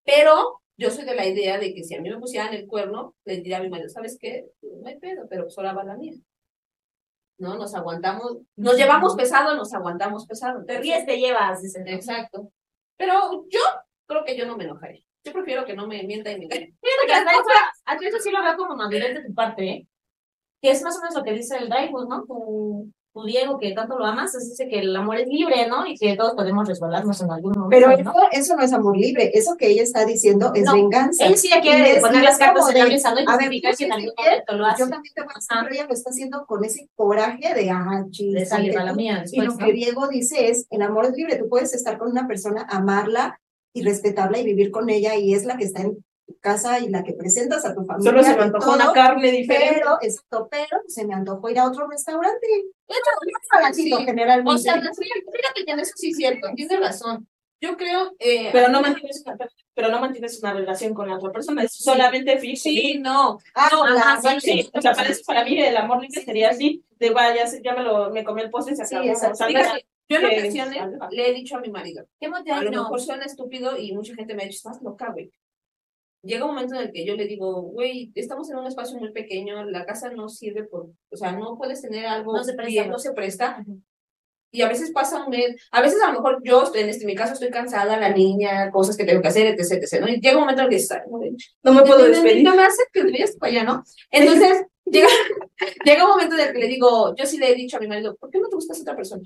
[0.04, 3.14] Pero yo soy de la idea de que si a mí me pusieran el cuerno,
[3.24, 4.50] le diría a mi marido, ¿sabes qué?
[4.62, 6.14] No hay pedo, pero pues ahora va la mía.
[7.38, 7.56] ¿No?
[7.56, 10.64] Nos aguantamos, nos llevamos pesado, nos aguantamos pesado.
[10.64, 11.61] Te ríes, te llevas.
[11.87, 12.50] Exacto.
[12.96, 13.61] Pero yo
[14.06, 15.04] creo que yo no me enojaré.
[15.24, 16.46] Yo prefiero que no me mienta y me.
[16.48, 16.72] Fíjate
[17.06, 17.42] que hasta eso,
[17.85, 19.87] hasta eso sí lo veo como madurez de tu parte, ¿eh?
[20.62, 22.24] Que es más o menos lo que dice el Dreyfus, ¿no?
[22.24, 25.87] Tu, tu Diego, que tanto lo amas, es dice que el amor es libre, ¿no?
[25.87, 28.11] Y que todos podemos resbalarnos en algún momento, Pero ¿no?
[28.12, 29.30] eso, eso no es amor libre.
[29.35, 31.26] Eso que ella está diciendo es No, venganza.
[31.26, 33.14] Él sí ya Y quiere es- poner y las cartas en la mesa.
[33.18, 34.83] Y justificar que en algún momento lo hace.
[34.83, 37.70] Yo también te voy a decir, pero ella lo está haciendo con ese coraje de,
[37.70, 39.66] ah, chis, De salir a la mía Y después, lo ¿no?
[39.66, 41.37] que Diego dice es, el amor es libre.
[41.37, 43.40] Tú puedes estar con una persona, amarla
[43.72, 46.88] y respetarla y vivir con ella y es la que está en tu casa y
[46.88, 48.11] la que presentas a tu familia.
[48.11, 49.74] Solo se me antojó todo, una carne diferente.
[49.80, 52.46] Pero, exacto, pero se me antojó ir a otro restaurante.
[53.72, 53.92] Sí.
[54.04, 54.50] generalmente.
[54.52, 57.26] O sea, fíjate que en eso sí es cierto, tienes razón.
[57.62, 59.37] Yo creo, eh, Pero no mantienes una,
[59.74, 62.56] pero no mantienes una relación con la otra persona, es solamente fijo.
[62.62, 63.38] sí, no.
[63.54, 66.50] ah, no, la- ajá, Sí, o sea, para eso, para mí el amor libre sería
[66.50, 69.12] así, de vaya, ya, ya me lo, me comí el postre y se Sí, acabó.
[69.12, 69.46] O sea,
[70.10, 72.82] yo en ocasiones le he dicho a mi marido, ¿Qué a lo No.
[72.82, 75.32] mejor suena estúpido y mucha gente me ha dicho, estás loca, güey.
[76.22, 79.10] Llega un momento en el que yo le digo, güey, estamos en un espacio muy
[79.12, 82.68] pequeño, la casa no sirve por, o sea, no puedes tener algo No se presta,
[82.68, 82.92] bien, ¿no?
[82.92, 83.64] no se presta.
[84.52, 87.14] Y a veces pasa un mes, a veces a lo mejor yo, en este, mi
[87.14, 90.08] caso, estoy cansada, la niña, cosas que tengo que hacer, etc, etc, ¿no?
[90.08, 92.42] Y llega un momento en el que dices, "Ay, güey, no me puedo despedir.
[92.44, 93.84] no me hace que vayas para allá, ¿no?
[94.10, 95.06] Entonces, llega,
[95.84, 97.86] llega un momento en el que le digo, yo sí le he dicho a mi
[97.86, 99.22] marido, ¿por qué no te gusta esa otra persona?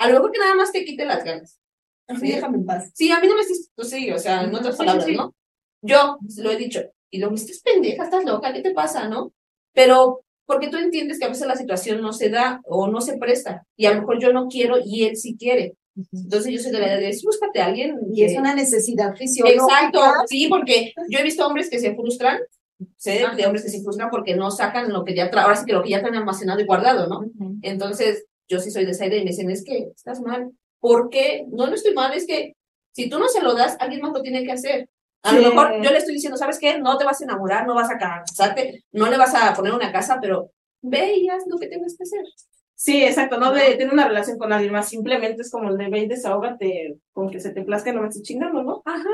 [0.00, 1.58] A lo mejor que nada más te quite las ganas.
[2.18, 2.90] Sí, déjame en paz.
[2.94, 5.14] Sí, a mí no me estés, pues sí, o sea, en otras Sí, palabras, sí.
[5.14, 5.32] ¿no?
[5.82, 9.32] Yo lo he dicho, y luego, estás pendeja, estás loca, ¿qué te pasa, no?
[9.72, 13.16] Pero, porque tú entiendes que a veces la situación no se da o no se
[13.18, 15.76] presta, y a lo mejor yo no quiero y él sí quiere.
[16.12, 17.96] Entonces yo soy de la idea de, "Sí, búscate a alguien.
[18.12, 19.64] Y es una necesidad fisiológica.
[19.64, 22.40] Exacto, sí, porque yo he visto hombres que se frustran,
[22.96, 25.66] sé de, hombres que se frustran porque no sacan lo que ya, tra- ahora sí
[25.66, 27.20] que lo que ya tienen almacenado y guardado, ¿no?
[27.20, 27.58] Ujú.
[27.62, 30.50] Entonces, yo sí soy de esa idea y me dicen, es que estás mal.
[30.80, 31.46] ¿Por qué?
[31.50, 32.54] No, no estoy mal, es que
[32.92, 34.88] si tú no se lo das, alguien más lo tiene que hacer.
[35.22, 36.78] A lo mejor yo le estoy diciendo, ¿sabes qué?
[36.78, 39.92] No te vas a enamorar, no vas a casarte, no le vas a poner una
[39.92, 40.50] casa, pero
[40.82, 42.24] ve y haz lo que tengas que hacer.
[42.74, 45.88] Sí, exacto, no de tener una relación con alguien más, simplemente es como el de
[45.90, 48.82] ve y desahógate con que se te plazca no me estés chingando, ¿no?
[48.86, 49.10] Ajá.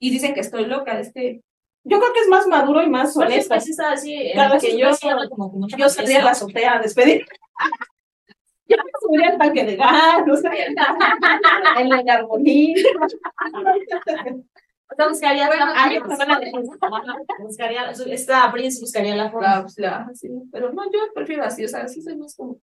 [0.00, 1.40] Y dicen que estoy loca, es que
[1.84, 3.54] Yo creo que es más maduro y más Porque está
[3.92, 4.32] así.
[4.34, 4.88] caso que yo-
[5.78, 7.24] Yo saldría a la azotea a despedir.
[8.66, 10.74] Yo me subiría al tanque de gas, o sea, en.
[14.90, 15.48] O sea, buscaría
[17.38, 19.66] buscaría esta Prince buscaría la forma.
[19.76, 22.60] la, pues, pero no, yo prefiero así, o sea, sí soy más como,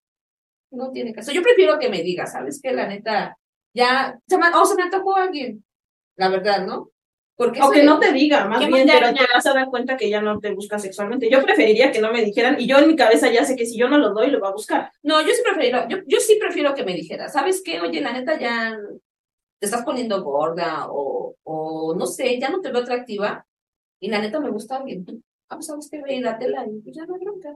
[0.71, 1.31] no tiene caso.
[1.31, 2.71] Yo prefiero que me diga, ¿sabes qué?
[2.71, 3.37] La neta,
[3.73, 4.19] ya,
[4.55, 5.63] o se me antojó alguien,
[6.15, 6.91] la verdad, ¿no?
[7.41, 9.97] Porque O que no te diga, más ¿Qué bien, pero te vas a dar cuenta
[9.97, 11.27] que ya no te busca sexualmente.
[11.27, 13.79] Yo preferiría que no me dijeran, y yo en mi cabeza ya sé que si
[13.79, 14.91] yo no lo doy, lo va a buscar.
[15.01, 17.81] No, yo sí prefiero, yo, yo sí prefiero que me dijera, ¿sabes qué?
[17.81, 18.77] Oye, la neta ya
[19.57, 23.43] te estás poniendo gorda o, o no sé, ya no te veo atractiva
[23.99, 25.03] y la neta me gusta alguien.
[25.49, 27.55] Ah, pues sabes qué, ve y dátela y pues ya no hay bronca.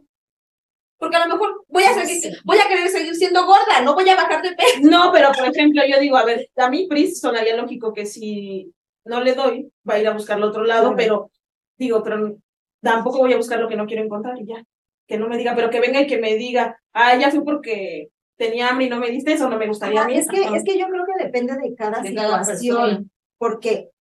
[0.97, 4.09] Porque a lo mejor voy a seguir, voy a querer seguir siendo gorda, no voy
[4.09, 4.79] a bajar de peso.
[4.81, 8.73] No, pero por ejemplo, yo digo, a ver, a mí Pris sonaría lógico que si
[9.05, 10.95] no le doy, va a ir a buscar al otro lado, Claro.
[10.97, 11.31] pero
[11.77, 12.37] digo, pero
[12.81, 14.63] tampoco voy a buscar lo que no quiero encontrar y ya.
[15.07, 18.09] Que no me diga, pero que venga y que me diga, ah, ya fui porque
[18.37, 20.17] tenía hambre y no me diste eso, no me gustaría a Ajá, mí.
[20.17, 23.91] es que, es que yo creo que depende de cada De situación, porque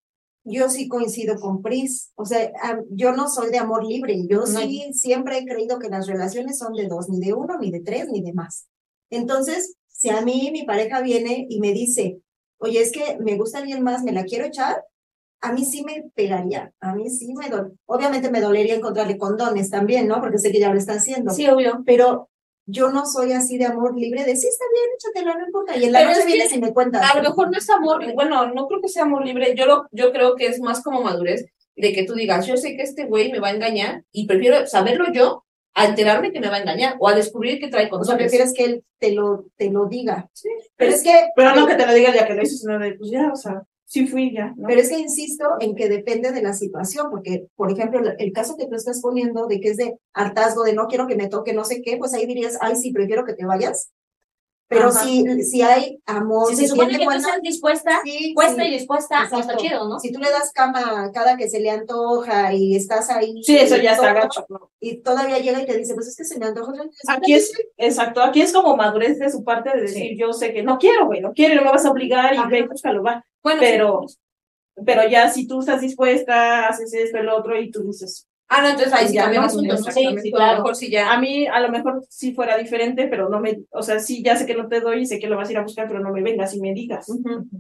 [0.45, 2.51] yo sí coincido con Pris, o sea,
[2.91, 4.47] yo no soy de amor libre, yo No.
[4.47, 7.81] sí siempre he creído que las relaciones son de dos, ni de uno, ni de
[7.81, 8.67] tres, ni de más.
[9.11, 12.19] Entonces, si a mí mi pareja viene y me dice,
[12.59, 14.83] oye, es que me gusta alguien más, me la quiero echar,
[15.45, 17.77] a mí sí me pegaría, a mí sí me dolería.
[17.85, 20.19] Obviamente me dolería encontrarle condones también, ¿no?
[20.21, 21.33] Porque sé que ya lo está haciendo.
[21.33, 21.83] Sí, obvio.
[21.85, 22.31] Pero
[22.65, 25.77] yo no soy así de amor libre, de sí, está bien, échatelo, no importa.
[25.77, 27.11] Y en la Pero noche es que vienes y me cuentas.
[27.13, 29.87] A lo mejor no es amor, bueno, no creo que sea amor libre, yo lo,
[29.93, 31.45] yo creo que es más como madurez
[31.77, 34.67] de que tú digas, yo sé que este güey me va a engañar y prefiero
[34.67, 38.05] saberlo yo a enterarme que me va a engañar o a descubrir que trae O
[38.05, 40.31] sea, prefieres que él te lo, te lo diga.
[40.77, 42.95] Pero es que, Pero no que te lo diga ya que lo hizo, sino de,
[42.95, 43.63] pues ya, o sea,
[43.95, 44.67] sí fui ya, ¿no?
[44.67, 48.57] pero es que insisto en que depende de la situación, porque, por ejemplo, el- caso
[48.57, 51.53] que tú estás poniendo de que es de hartazgo, de no quiero que me toque,
[51.55, 53.93] no sé qué, pues ahí dirías, ay, sí, prefiero que te vayas.
[54.67, 55.05] Pero Ajá.
[55.05, 58.69] si, si hay amor, Si se supone que tú estás dispuesta, sí, puesta sí.
[58.69, 59.63] y dispuesta, está Exacto.
[59.63, 60.01] chido, ¿no?
[60.01, 63.43] Si tú le das cama cada que se le antoja y estás ahí.
[63.45, 64.71] Sí, eso ya está gacho, ¿no?
[64.81, 66.73] Y todavía llega y te dice, pues es que se me antoja.
[67.09, 70.63] Aquí es, exacto, aquí es como madurez de su parte de decir, yo sé que
[70.65, 73.25] no quiero, güey, no quiero y no me vas a obligar y ve, búscalo, va.
[73.45, 74.17] Bueno, Pero, sí.
[74.85, 78.69] pero ya si tú estás dispuesta, haces esto, el otro y tú dices, Ah, no,
[78.69, 80.57] entonces ahí sí Ya cambia el asunto, sí, sí, a lo claro.
[80.59, 81.13] mejor sí ya.
[81.13, 84.37] a mí a lo mejor sí fuera diferente, pero no me, o sea, sí, ya
[84.37, 86.01] sé que no te doy y sé que lo vas a ir a buscar, pero
[86.01, 87.07] no me vengas y me digas.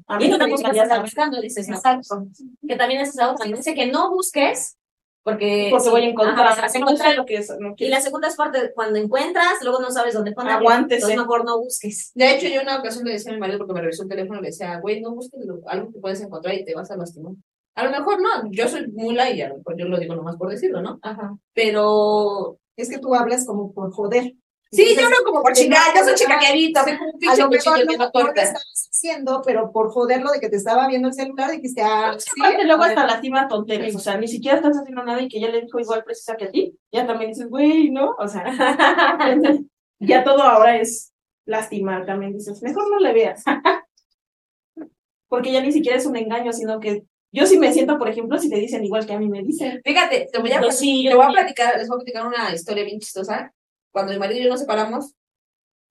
[0.06, 2.26] A mí Y no digas, estás ya estás buscando, dices, exacto.
[2.68, 4.76] Que también es esa otra, dice que no busques,
[5.24, 5.68] porque...
[5.70, 7.88] porque sí, voy a encontrar, ajá, vas a no sé lo que es, no Y
[7.88, 10.58] la segunda es parte, cuando encuentras, luego no sabes dónde ponerlo.
[10.58, 10.96] Aguántese.
[10.96, 12.12] Entonces mejor no busques.
[12.14, 14.40] De hecho, yo una ocasión le decía a mi marido porque me revisó el teléfono,
[14.40, 17.32] le decía, güey, no busques algo que puedes encontrar y te vas a lastimar.
[17.74, 20.36] A lo mejor no, yo soy mula y a lo mejor yo lo digo nomás
[20.36, 21.00] por decirlo, ¿no?
[21.02, 21.36] Ajá.
[21.54, 24.34] Pero Es que tú hablas como por joder.
[24.74, 27.36] Sí, yo hablo como por no- chingar, yo soy chica soy como un A pinche
[27.42, 28.42] lo cuchillo mejor que no, no no lo corta.
[28.42, 32.30] estabas haciendo, pero por joderlo de que te estaba viendo el celular, dijiste, ah, sí.
[32.40, 35.48] Aparte, luego hasta lastima tonterías, o sea, ni siquiera estás haciendo nada y que ya
[35.48, 38.14] le dijo igual precisa que a ti, ya también dices, güey, ¿no?
[38.18, 38.44] O sea,
[40.00, 41.12] ya todo ahora es
[41.46, 43.42] lastimar, también dices, mejor no le veas.
[45.28, 48.38] Porque ya ni siquiera es un engaño, sino que yo sí me siento, por ejemplo,
[48.38, 49.80] si te dicen igual que a mí me dicen.
[49.84, 51.44] Fíjate, te voy a, Pues sí, yo te voy a también.
[51.46, 53.52] platicar, les voy a platicar una historia bien chistosa.
[53.94, 55.14] Cuando mi marido y yo nos separamos,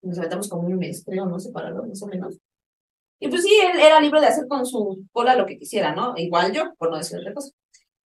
[0.01, 1.39] nos aventamos como un mes, creo, ¿no?
[1.39, 2.37] Separados, más o menos.
[3.17, 6.13] Y pues sí, él era libre de hacer con su cola lo que quisiera, ¿no?
[6.17, 7.53] Igual yo, por no decir otra cosa.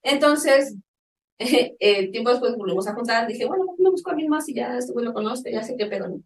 [0.03, 0.75] Entonces,
[1.39, 4.77] eh, tiempo después volvimos a juntar, dije, bueno, me busco a alguien más y ya
[4.77, 6.21] este güey lo conoce, ya sé qué pedo, ¿no?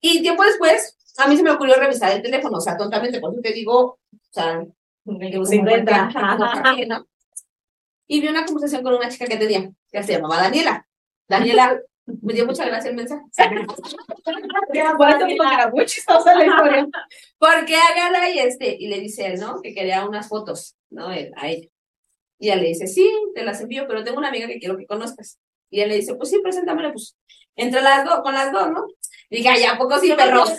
[0.00, 3.32] Y tiempo después, a mí se me ocurrió revisar el teléfono, o sea, tontamente, por
[3.32, 3.98] eso te digo, o
[4.32, 4.66] sea,
[5.04, 6.10] que Se encuentra.
[6.12, 7.06] como cualquier, ¿no?
[8.08, 10.84] Y vi una conversación con una chica que tenía, que se llamaba Daniela.
[11.28, 11.80] Daniela,
[12.22, 13.22] me dio mucha gracia el mensaje.
[14.96, 16.88] Por eso digo que era muy chistosa la historia.
[17.38, 19.60] Porque agarra y este, y le dice él, ¿no?
[19.60, 21.12] Que quería unas fotos, ¿no?
[21.12, 21.68] Él, a ella.
[22.38, 24.86] Y ella le dice, sí, te las envío, pero tengo una amiga que quiero que
[24.86, 25.38] conozcas.
[25.70, 27.16] Y él le dice, pues sí, preséntamela, pues,
[27.56, 28.86] entre las dos, con las dos, ¿no?
[29.28, 30.44] Y dije, ay, ¿a poco sí, perro?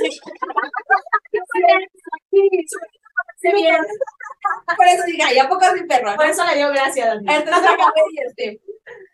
[4.78, 6.16] Por eso dije, ay, ¿a poco sí, perro?
[6.16, 7.26] Por eso le dio gracia, Dani.
[7.28, 7.72] Entonces
[8.12, 8.62] y este,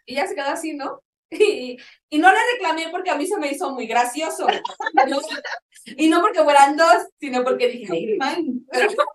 [0.06, 1.02] y ya se quedó así, ¿no?
[1.40, 1.78] Y,
[2.10, 4.48] y no le reclamé porque a mí se me hizo muy gracioso.
[4.48, 5.20] ¿no?
[5.98, 8.66] Y no porque fueran dos, sino porque dije, ay, man.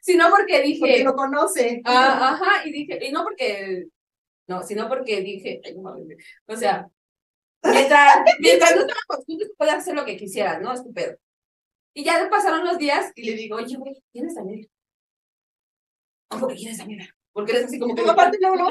[0.00, 1.80] Sino porque Porque dije, lo conoce.
[1.84, 3.86] ah, ajá, y dije, y no porque,
[4.46, 5.74] no, sino porque dije, ay,
[6.46, 6.88] o sea,
[7.64, 10.72] mientras, mientras no estábamos juntos, puedes hacer lo que quisieras, ¿no?
[10.72, 11.18] Estupendo.
[11.92, 14.68] Y ya pasaron los días y le digo, oye, güey, ¿quién es Daniela?
[16.28, 17.15] ¿Cómo que quién es Daniela?
[17.36, 18.00] Porque eres así como que...
[18.00, 18.70] Aparte, no, no,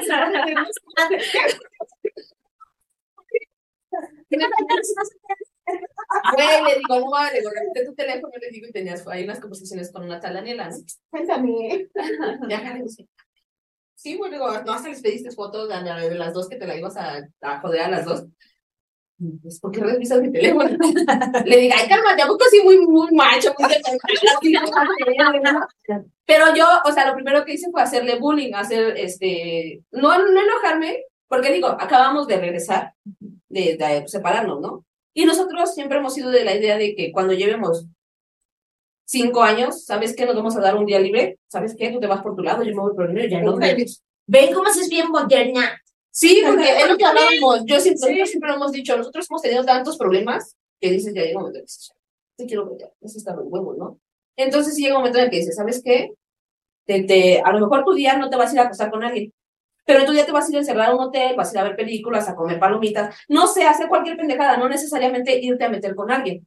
[6.34, 7.50] Güey, le digo, no mames, le digo,
[7.86, 10.68] tu teléfono, le digo, y tenías ahí unas conversaciones con una tal Daniela,
[11.10, 11.88] cuéntame.
[12.48, 12.82] Ya,
[13.94, 15.76] Sí, güey, digo, no hasta les pediste fotos de,
[16.08, 18.24] de las dos que te la ibas a, a joder a las dos.
[19.42, 20.68] Pues, ¿por qué revisas mi teléfono?
[21.44, 23.54] Le digo, ay, cálmate, ¿a poco sí muy, muy macho?
[26.26, 30.40] Pero yo, o sea, lo primero que hice fue hacerle bullying, hacer, este, no, no
[30.40, 32.92] enojarme, porque digo, acabamos de regresar,
[33.48, 34.84] de, separarnos, ¿no?
[35.14, 37.86] Y nosotros siempre hemos sido de la idea de que cuando llevemos
[39.06, 40.26] cinco años, ¿sabes qué?
[40.26, 41.90] Nos vamos a dar un día libre, ¿sabes qué?
[41.90, 43.56] Tú te vas por tu lado, yo me voy por el mío, ya no.
[44.26, 45.80] Ven cómo es bien moderna.
[46.16, 47.66] Sí, porque es lo que hablábamos.
[47.66, 51.20] Yo siempre, nosotros siempre lo hemos dicho, nosotros hemos tenido tantos problemas que dices, ya
[51.20, 51.94] llega un momento que dices, ya,
[52.36, 54.00] te quiero ya, eso está de huevo, ¿no?
[54.34, 56.14] Entonces sí llega un momento en el que dices, ¿sabes qué?
[56.86, 59.04] Te, te, a lo mejor tu día no te vas a ir a acostar con
[59.04, 59.30] alguien,
[59.84, 61.58] pero tu día te vas a ir a encerrar a un hotel, vas a ir
[61.58, 65.68] a ver películas, a comer palomitas, no sé, hacer cualquier pendejada, no necesariamente irte a
[65.68, 66.46] meter con alguien,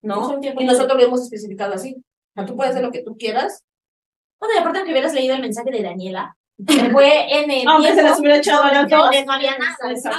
[0.00, 0.38] ¿no?
[0.60, 1.96] Y nosotros lo hemos especificado así.
[1.96, 3.64] O sea, tú puedes hacer lo que tú quieras.
[4.38, 7.94] Bueno, y aparte que hubieras leído el mensaje de Daniela, que fue en el Aunque
[7.94, 9.10] se les hubiera echado a las dos.
[9.26, 9.96] no había nada.
[9.96, 10.10] Se.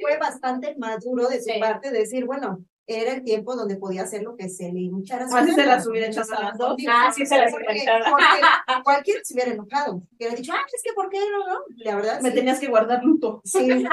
[0.00, 1.60] Fue bastante maduro de su Sí.
[1.60, 5.52] parte decir, bueno, era el tiempo donde podía hacer lo que se le hinchara Así
[5.52, 5.76] se gana.
[5.76, 6.76] las hubiera echado a las dos.
[6.88, 8.04] Ah, sí, se las hubiera echado.
[8.84, 10.02] Cualquiera se hubiera enojado.
[10.16, 11.38] Hubiera dicho, ah, es que ¿por qué no?
[11.54, 11.60] no?
[11.78, 12.34] La verdad, Me sí.
[12.36, 13.40] tenías que guardar luto.
[13.44, 13.88] Sí, esa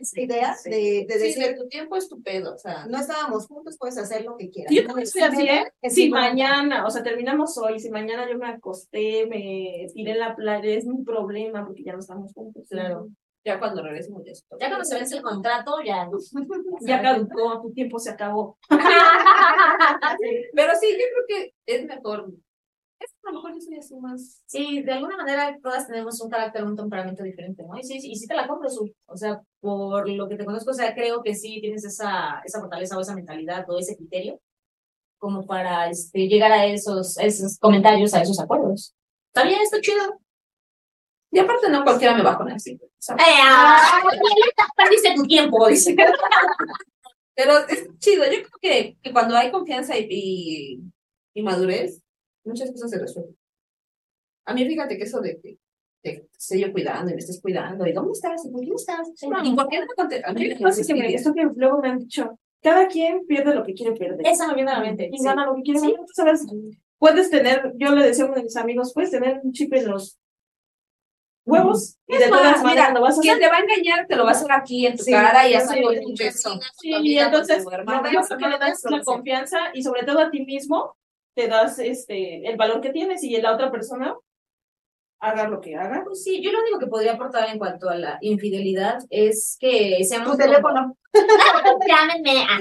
[0.00, 2.86] esa idea de, de Sí, decir, de tu tiempo es tu pedo, o sea.
[2.86, 4.74] no estábamos juntos, puedes hacer lo que quieras.
[4.74, 5.72] Yo también soy así, ¿eh?
[5.82, 10.18] Es Si mañana, o sea, terminamos hoy, si mañana yo me acosté, me tiré en
[10.18, 12.66] la playa, es mi problema porque ya no estamos juntos.
[12.68, 13.08] Claro.
[13.44, 14.56] Ya cuando regresemos ya está.
[14.60, 16.08] Ya cuando se vence el contrato, ya.
[16.82, 18.58] Ya caducó, tu tiempo se acabó.
[20.54, 22.32] Pero sí, yo creo que es mejor.
[22.98, 24.42] Es a lo mejor yo soy así más.
[24.44, 27.78] Sí, de alguna manera todas tenemos un carácter, un temperamento diferente, ¿no?
[27.78, 28.92] Y sí, y sí te la compro, Su.
[29.06, 32.60] O sea, por lo que te conozco, o sea, creo que sí tienes esa, esa
[32.60, 34.38] fortaleza o esa mentalidad o ese criterio
[35.18, 38.94] como para este, llegar a esos, a esos comentarios, a esos acuerdos.
[39.28, 40.19] Está bien, está chido.
[41.32, 42.72] Y aparte, no cualquiera me va a poner así.
[42.72, 44.02] Eh, ah,
[44.76, 45.94] perdiste tu tiempo, dice.
[47.34, 48.24] Pero es chido.
[48.24, 50.80] Yo creo que, que cuando hay confianza y, y,
[51.34, 52.02] y madurez,
[52.44, 53.36] muchas cosas se resuelven.
[54.46, 55.58] A mí, fíjate que eso de que
[56.02, 58.44] te esté yo cuidando y me estés cuidando, y ¿dónde estás?
[58.44, 59.08] ¿Y por qué no estás?
[59.44, 62.38] Y por qué no conte- A mí que me- esto que luego me han dicho,
[62.62, 64.26] cada quien pierde lo que quiere perder.
[64.26, 65.08] Esa me viene a la mente.
[65.12, 65.24] y sí.
[65.24, 65.94] gana lo que quiere Sí.
[65.96, 66.46] Tú sabes,
[66.98, 69.88] puedes tener, yo le decía a uno de mis amigos, puedes tener un chip en
[69.88, 70.18] los
[71.44, 73.44] huevos y de todas maneras lo vas a quien hacer.
[73.46, 75.50] te va a engañar te lo va a hacer aquí en tu Sí, cara y
[75.50, 76.16] sí, hasta sí, con tu.
[76.16, 80.20] Sí, y entonces yo hermana, creo no que le das la confianza y sobre todo
[80.20, 80.96] a ti mismo
[81.34, 84.14] te das este el valor que tienes y la otra persona
[85.22, 86.02] haga lo que haga.
[86.04, 90.02] Pues sí, yo lo único que podría aportar en cuanto a la infidelidad es que
[90.04, 90.96] seamos Tu teléfono.
[91.88, 92.46] Llámenme.
[92.48, 92.58] Ah,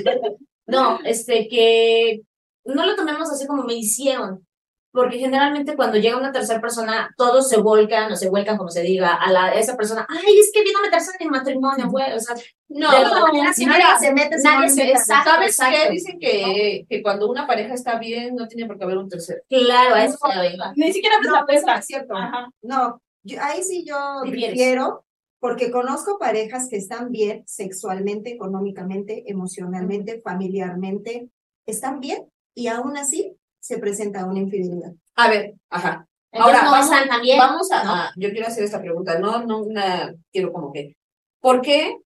[0.68, 2.22] No, este, que
[2.66, 4.46] no lo tomemos así como me hicieron.
[4.92, 8.82] Porque generalmente cuando llega una tercera persona, todos se volcan o se vuelcan, como se
[8.82, 10.08] diga, a, la, a esa persona.
[10.10, 12.12] Ay, es que vino a meterse en el matrimonio, güey.
[12.14, 12.36] O sea,
[12.70, 15.78] No, de alguna manera siempre Nadie se mete, nadie no se exacto, ¿Sabes exacto.
[15.84, 15.92] qué?
[15.92, 19.42] Dicen que, que cuando una pareja está bien, no tiene por qué haber un tercero.
[19.48, 20.74] Claro, a eso se iba.
[20.76, 22.16] Ni siquiera te No, la eso no es cierto.
[22.16, 22.50] Ajá.
[22.64, 25.06] No, yo- ahí sí yo difiero,
[25.40, 31.30] porque conozco parejas que están bien sexualmente, económicamente, emocionalmente, familiarmente,
[31.68, 34.94] están bien y aún así se presenta una infidelidad.
[35.16, 36.06] A ver, ajá.
[36.32, 37.38] Entonces Ahora, no vamos- están tan bien.
[37.40, 37.92] Vamos a, ¿no?
[37.94, 40.96] a- yo quiero hacer esta pregunta, no, no una, quiero como que,
[41.42, 41.98] ¿por qué?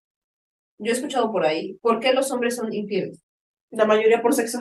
[0.80, 3.22] Yo he escuchado por ahí, ¿por qué los hombres son infieles?
[3.72, 4.60] La mayoría por sexo,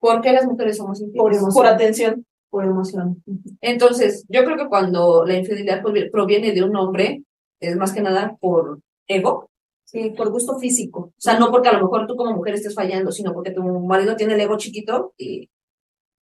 [0.00, 1.22] ¿Por qué las mujeres somos infieles?
[1.22, 1.54] Por emoción.
[1.54, 2.26] por atención.
[2.50, 3.22] Por emoción.
[3.62, 7.22] Entonces, yo creo que cuando la infidelidad provi- proviene de un hombre,
[7.60, 9.48] es más que nada por ego.
[9.84, 11.12] Sí, por gusto físico.
[11.16, 13.62] O sea, no porque a lo mejor tú como mujer estés fallando, sino porque tu
[13.62, 15.48] marido tiene el ego chiquito y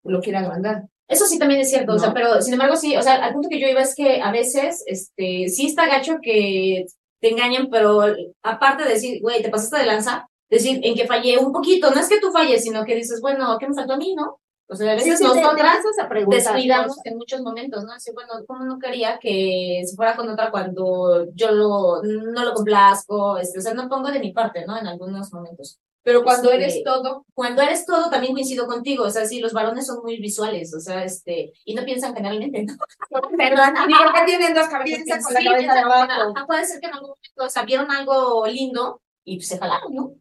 [0.04, 0.84] lo quiere agrandar.
[1.08, 3.50] Eso sí también es cierto, o sea, pero sin embargo sí, o sea, al punto
[3.50, 6.86] que yo iba es que a veces, este, sí está gacho que
[7.20, 8.02] te engañen, pero
[8.42, 12.00] aparte de decir, güey, te pasaste de lanza, decir en que fallé un poquito, no
[12.00, 14.40] es que tú falles, sino que dices, bueno, ¿qué me faltó a mí, no?
[14.72, 15.84] O sea, a veces Sí, sí, te- te nosotras
[16.30, 17.92] descuidamos en muchos momentos, ¿no?
[17.92, 22.54] Así, bueno, ¿cómo no quería que se fuera con otra cuando yo lo, no lo
[22.54, 23.38] complazco?
[23.38, 24.78] Este, o sea, no pongo de mi parte, ¿no?
[24.78, 25.78] En algunos momentos.
[26.04, 29.04] Pero cuando Este, eres todo, Cuando eres todo, también coincido contigo.
[29.04, 32.64] O sea, sí, los varones son muy visuales, o sea, este, y no piensan generalmente,
[32.64, 32.74] ¿no?
[33.38, 35.24] Perdón, ¿y por qué tienen dos cabezas?
[35.24, 36.34] Con Sí, la cabeza de abajo.
[36.36, 39.94] ajá, puede ser que en algún momento, o sea, vieron algo lindo y se jalaron,
[39.94, 40.14] ¿no?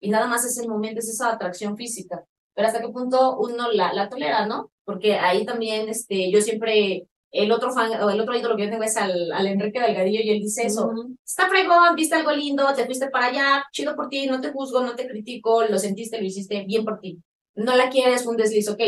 [0.00, 2.24] Y nada más es el momento, es esa atracción física.
[2.56, 4.72] Pero hasta qué punto uno la, la tolera, ¿no?
[4.84, 8.70] Porque ahí también, este, yo siempre, el otro fan, o el otro ídolo que yo
[8.70, 10.90] tengo es al, al Enrique Delgadillo y él dice eso.
[11.22, 14.80] Está fregón, viste algo lindo, te fuiste para allá, chido por ti, no te juzgo,
[14.80, 17.20] no te critico, lo sentiste, lo hiciste bien por ti.
[17.56, 18.80] No la quieres, un desliz, ok.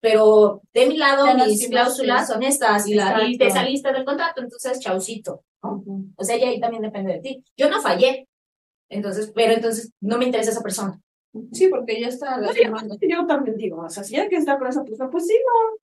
[0.00, 4.04] Pero de mi lado, Ya mis cláusulas son estas y, la, y te saliste del
[4.04, 5.42] contrato, entonces chaucito.
[5.64, 5.82] ¿no?
[6.14, 7.44] O sea, ya ahí también depende de ti.
[7.56, 8.28] Yo no fallé,
[8.88, 11.00] entonces, pero entonces no me interesa esa persona.
[11.52, 12.72] Sí, porque ya está No, yo,
[13.08, 15.34] yo también digo, o sea, si hay que estar con esa persona, pues sí,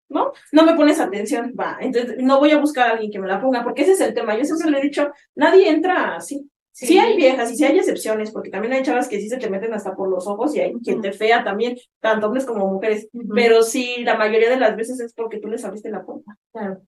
[0.08, 0.32] no, ¿no?
[0.52, 1.78] No me pones atención, va.
[1.80, 4.14] Entonces, no voy a buscar a alguien que me la ponga, porque ese es el
[4.14, 4.36] tema.
[4.36, 6.48] Yo siempre le he dicho, nadie entra así.
[6.74, 6.96] Sí.
[6.98, 9.74] hay viejas y sí hay excepciones, porque también hay chavas que sí se te meten
[9.74, 13.08] hasta por los ojos y hay gente fea también, tanto hombres como mujeres.
[13.34, 16.38] Pero sí, la mayoría de las veces es porque tú les abriste la puerta.
[16.50, 16.80] Claro.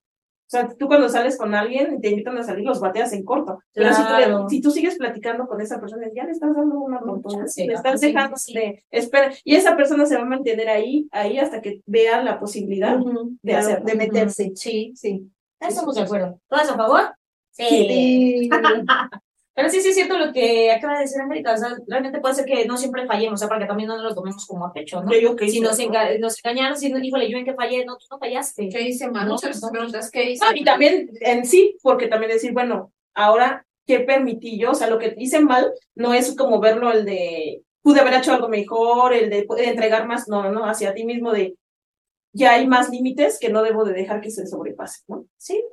[0.55, 3.25] O sea, tú cuando sales con alguien y te invitan a salir, los bateas en
[3.25, 3.59] corto.
[3.73, 6.99] Pero si, tú, si tú sigues platicando con esa persona, ya le estás dando una
[6.99, 8.53] oportunidad, chance, le estás Sí, dejando sí.
[8.53, 9.31] de espera.
[9.43, 12.97] Y esa persona se va a mantener ahí, ahí hasta que vea la posibilidad
[13.41, 13.85] de hacerlo.
[13.85, 14.51] de meterse.
[14.55, 15.29] Sí, Sí.
[15.59, 16.39] estamos de acuerdo.
[16.47, 17.01] ¿Todas a favor?
[17.51, 18.49] Sí.
[19.55, 21.53] Pero sí, sí es cierto lo que acaba de decir América.
[21.53, 24.03] O sea, realmente puede ser que no siempre fallemos, o sea, porque también no nos
[24.03, 25.11] lo tomemos como a pecho, ¿no?
[25.17, 25.59] Yo que Si sí.
[25.61, 28.67] nos, enga- nos engañaron, si no, híjole, yo en qué fallé, no, tú no fallaste.
[28.67, 29.27] ¿Qué hice, mano?
[29.27, 29.69] No, Muchas no.
[29.69, 30.43] preguntas, ¿qué hice?
[30.45, 34.71] No, y también en sí, porque también decir, bueno, ahora, ¿qué permití yo?
[34.71, 38.33] O sea, lo que hice mal no es como verlo el de pude haber hecho
[38.33, 41.55] algo mejor, el de poder entregar más, no, no, hacia ti mismo de
[42.33, 45.25] ya hay más límites que no debo de dejar que se sobrepase, ¿no?
[45.37, 45.63] Sí.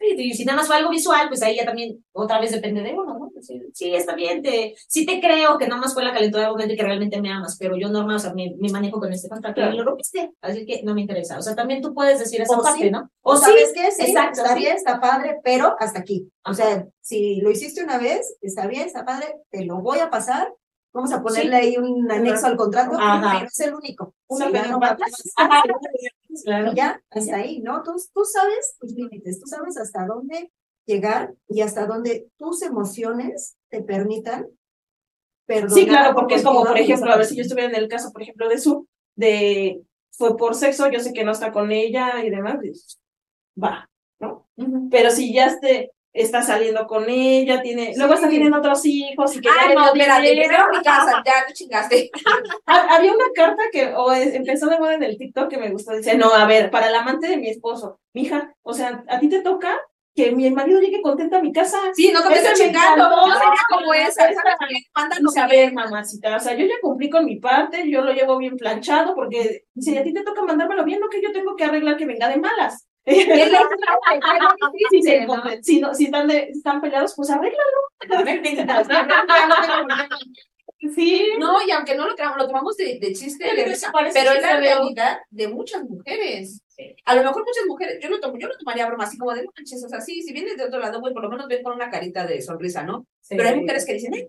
[0.00, 2.92] Y si nada más fue algo visual, pues ahí ya también otra vez depende de
[2.94, 3.30] uno, ¿no?
[3.32, 6.44] Pues sí, sí, está bien, te, sí te creo que nada más fue la calentura
[6.44, 9.00] del momento y que realmente me amas, pero yo normal, o sea, me, me manejo
[9.00, 9.74] con este contrato Claro.
[9.74, 11.38] y lo rompiste, así que no me interesa.
[11.38, 13.10] O sea, también tú puedes decir esa O parte, sí, ¿no?
[13.22, 14.60] O sí, sabes qué, sí, exacto, está sí.
[14.60, 16.30] bien, está padre, pero hasta aquí.
[16.44, 20.10] O sea, si lo hiciste una vez, está bien, está padre, te lo voy a
[20.10, 20.52] pasar.
[20.92, 21.66] Vamos a ponerle Sí.
[21.66, 24.14] ahí un anexo al contrato, pero es el único.
[24.26, 24.80] Una Sí, no.
[26.44, 26.72] Claro.
[26.72, 27.82] Y ya, hasta ahí, ¿no?
[27.82, 30.52] Tú, tú sabes tus límites, tú sabes hasta dónde
[30.86, 34.46] llegar y hasta dónde tus emociones te permitan
[35.46, 35.74] perdonar.
[35.74, 38.12] Sí, claro, porque es como, por ejemplo, a ver si yo estuviera en el caso,
[38.12, 38.86] por ejemplo, de su,
[39.16, 39.82] de
[40.12, 43.00] fue por sexo, yo sé que no está con ella y demás, pues,
[43.62, 43.88] va,
[44.20, 44.48] ¿no?
[44.90, 49.40] Pero si ya este, está saliendo con ella, tiene, luego está teniendo otros hijos y
[49.40, 52.10] que Ay, no, espérate, primero mi casa, ya te chingaste.
[52.66, 55.70] Ha- Había una carta que o es- empezó de moda en el TikTok que me
[55.70, 55.92] gustó.
[55.94, 59.28] Dice, no, a ver, para el amante de mi esposo, mija, o sea, a ti
[59.28, 59.78] te toca
[60.16, 61.78] que mi marido llegue contento a mi casa.
[61.94, 63.08] Sí, no estés me chingando.
[63.08, 64.28] No sería como esa.
[64.28, 64.42] Esa-.
[64.96, 68.36] Mándanos a ver, mamacita, o sea, yo ya cumplí con mi parte, yo lo llevo
[68.38, 71.62] bien planchado, porque dice, a ti te toca mandármelo bien, no que yo tengo que
[71.64, 72.87] arreglar que venga de malas.
[73.16, 73.52] Es
[74.90, 75.34] Si, se difícil, ¿no?
[75.34, 77.62] encontr- si, no- si están, de- están peleados, pues arréglalo.
[80.94, 81.30] Sí.
[81.40, 83.44] No, y aunque no lo tomamos, lo tomamos de, de chiste,
[84.14, 86.62] Pero es la realidad de muchas mujeres.
[87.04, 89.44] A lo mejor muchas mujeres, yo lo tomo, yo lo tomaría broma, así como de
[89.56, 91.74] manches, o sea, sí, si vienes de otro lado, pues por lo menos ven con
[91.74, 93.04] una carita de sonrisa, ¿no?
[93.28, 94.28] Pero hay mujeres que dicen, "Ay",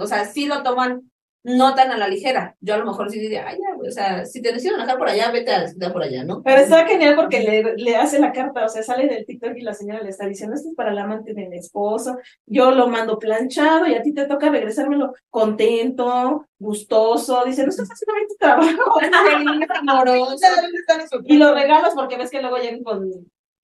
[0.00, 1.08] o sea, sí lo toman
[1.48, 2.56] no tan a la ligera.
[2.60, 4.98] Yo a lo mejor sí diría, ay, ya, güey, o sea, si te necesitan dejar
[4.98, 6.42] por allá, vete a por allá, ¿no?
[6.42, 9.62] Pero está genial porque le, le hace la carta, o sea, sale del TikTok y
[9.62, 12.88] la señora le está diciendo, esto es para el amante de mi esposo, yo lo
[12.88, 18.28] mando planchado y a ti te toca regresármelo contento, gustoso, dice, no estás haciendo bien
[18.28, 19.00] tu trabajo.
[21.24, 23.10] y los regalos porque ves que luego llegan con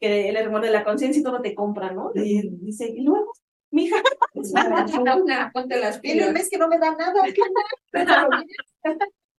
[0.00, 2.10] que el hermano de la conciencia y todo te compra, ¿no?
[2.14, 3.32] Y dice, y luego,
[3.74, 3.96] mija,
[4.34, 6.32] Una, ponte las Tiene pilas.
[6.32, 7.22] mes que no me da nada.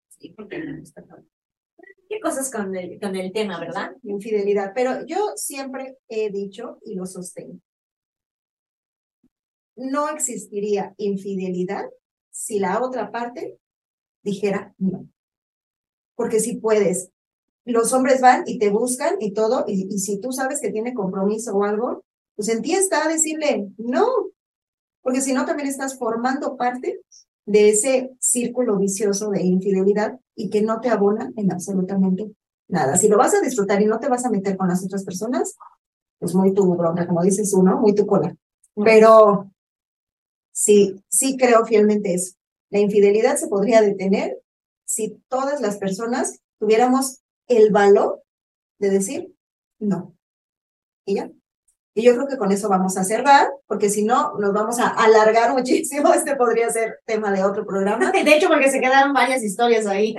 [0.09, 1.03] Sí, porque no está.
[2.07, 3.95] ¿Qué cosas con el, con el tema, verdad?
[4.03, 4.71] Infidelidad.
[4.75, 7.59] Pero yo siempre he dicho y lo sostengo.
[9.75, 11.85] No existiría infidelidad
[12.31, 13.59] si la otra parte
[14.23, 15.09] dijera no.
[16.15, 17.11] Porque si puedes,
[17.65, 20.93] los hombres van y te buscan y todo, y, y si tú sabes que tiene
[20.93, 22.04] compromiso o algo,
[22.35, 24.07] pues en ti está decirle no.
[25.01, 27.01] Porque si no, también estás formando parte
[27.45, 32.31] de ese círculo vicioso de infidelidad y que no te abona en absolutamente
[32.67, 32.97] nada.
[32.97, 35.55] Si lo vas a disfrutar y no te vas a meter con las otras personas,
[36.19, 37.79] pues muy tu bronca, como dices tú, ¿no?
[37.79, 38.35] Muy tu cola.
[38.83, 39.51] Pero
[40.51, 42.35] sí, sí creo fielmente eso.
[42.71, 44.41] La infidelidad se podría detener
[44.85, 48.23] si todas las personas tuviéramos el valor
[48.79, 49.35] de decir
[49.79, 50.15] no.
[51.05, 51.31] ¿Y ya?
[51.97, 54.89] Y yo creo que con eso vamos a cerrar, porque si no, nos vamos a
[54.89, 56.13] alargar muchísimo.
[56.13, 58.11] Este podría ser tema de otro programa.
[58.23, 60.15] De hecho, porque se quedaron varias historias ahí.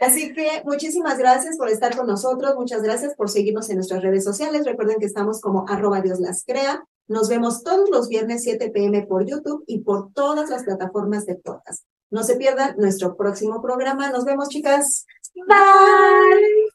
[0.00, 4.24] Así que muchísimas gracias por estar con nosotros, muchas gracias por seguirnos en nuestras redes
[4.24, 4.64] sociales.
[4.64, 6.84] Recuerden que estamos como arroba Dios las crea.
[7.08, 11.36] Nos vemos todos los viernes 7 pm por YouTube y por todas las plataformas de
[11.36, 11.84] podcast.
[12.10, 14.10] No se pierdan nuestro próximo programa.
[14.10, 15.06] Nos vemos, chicas.
[15.34, 16.67] Bye.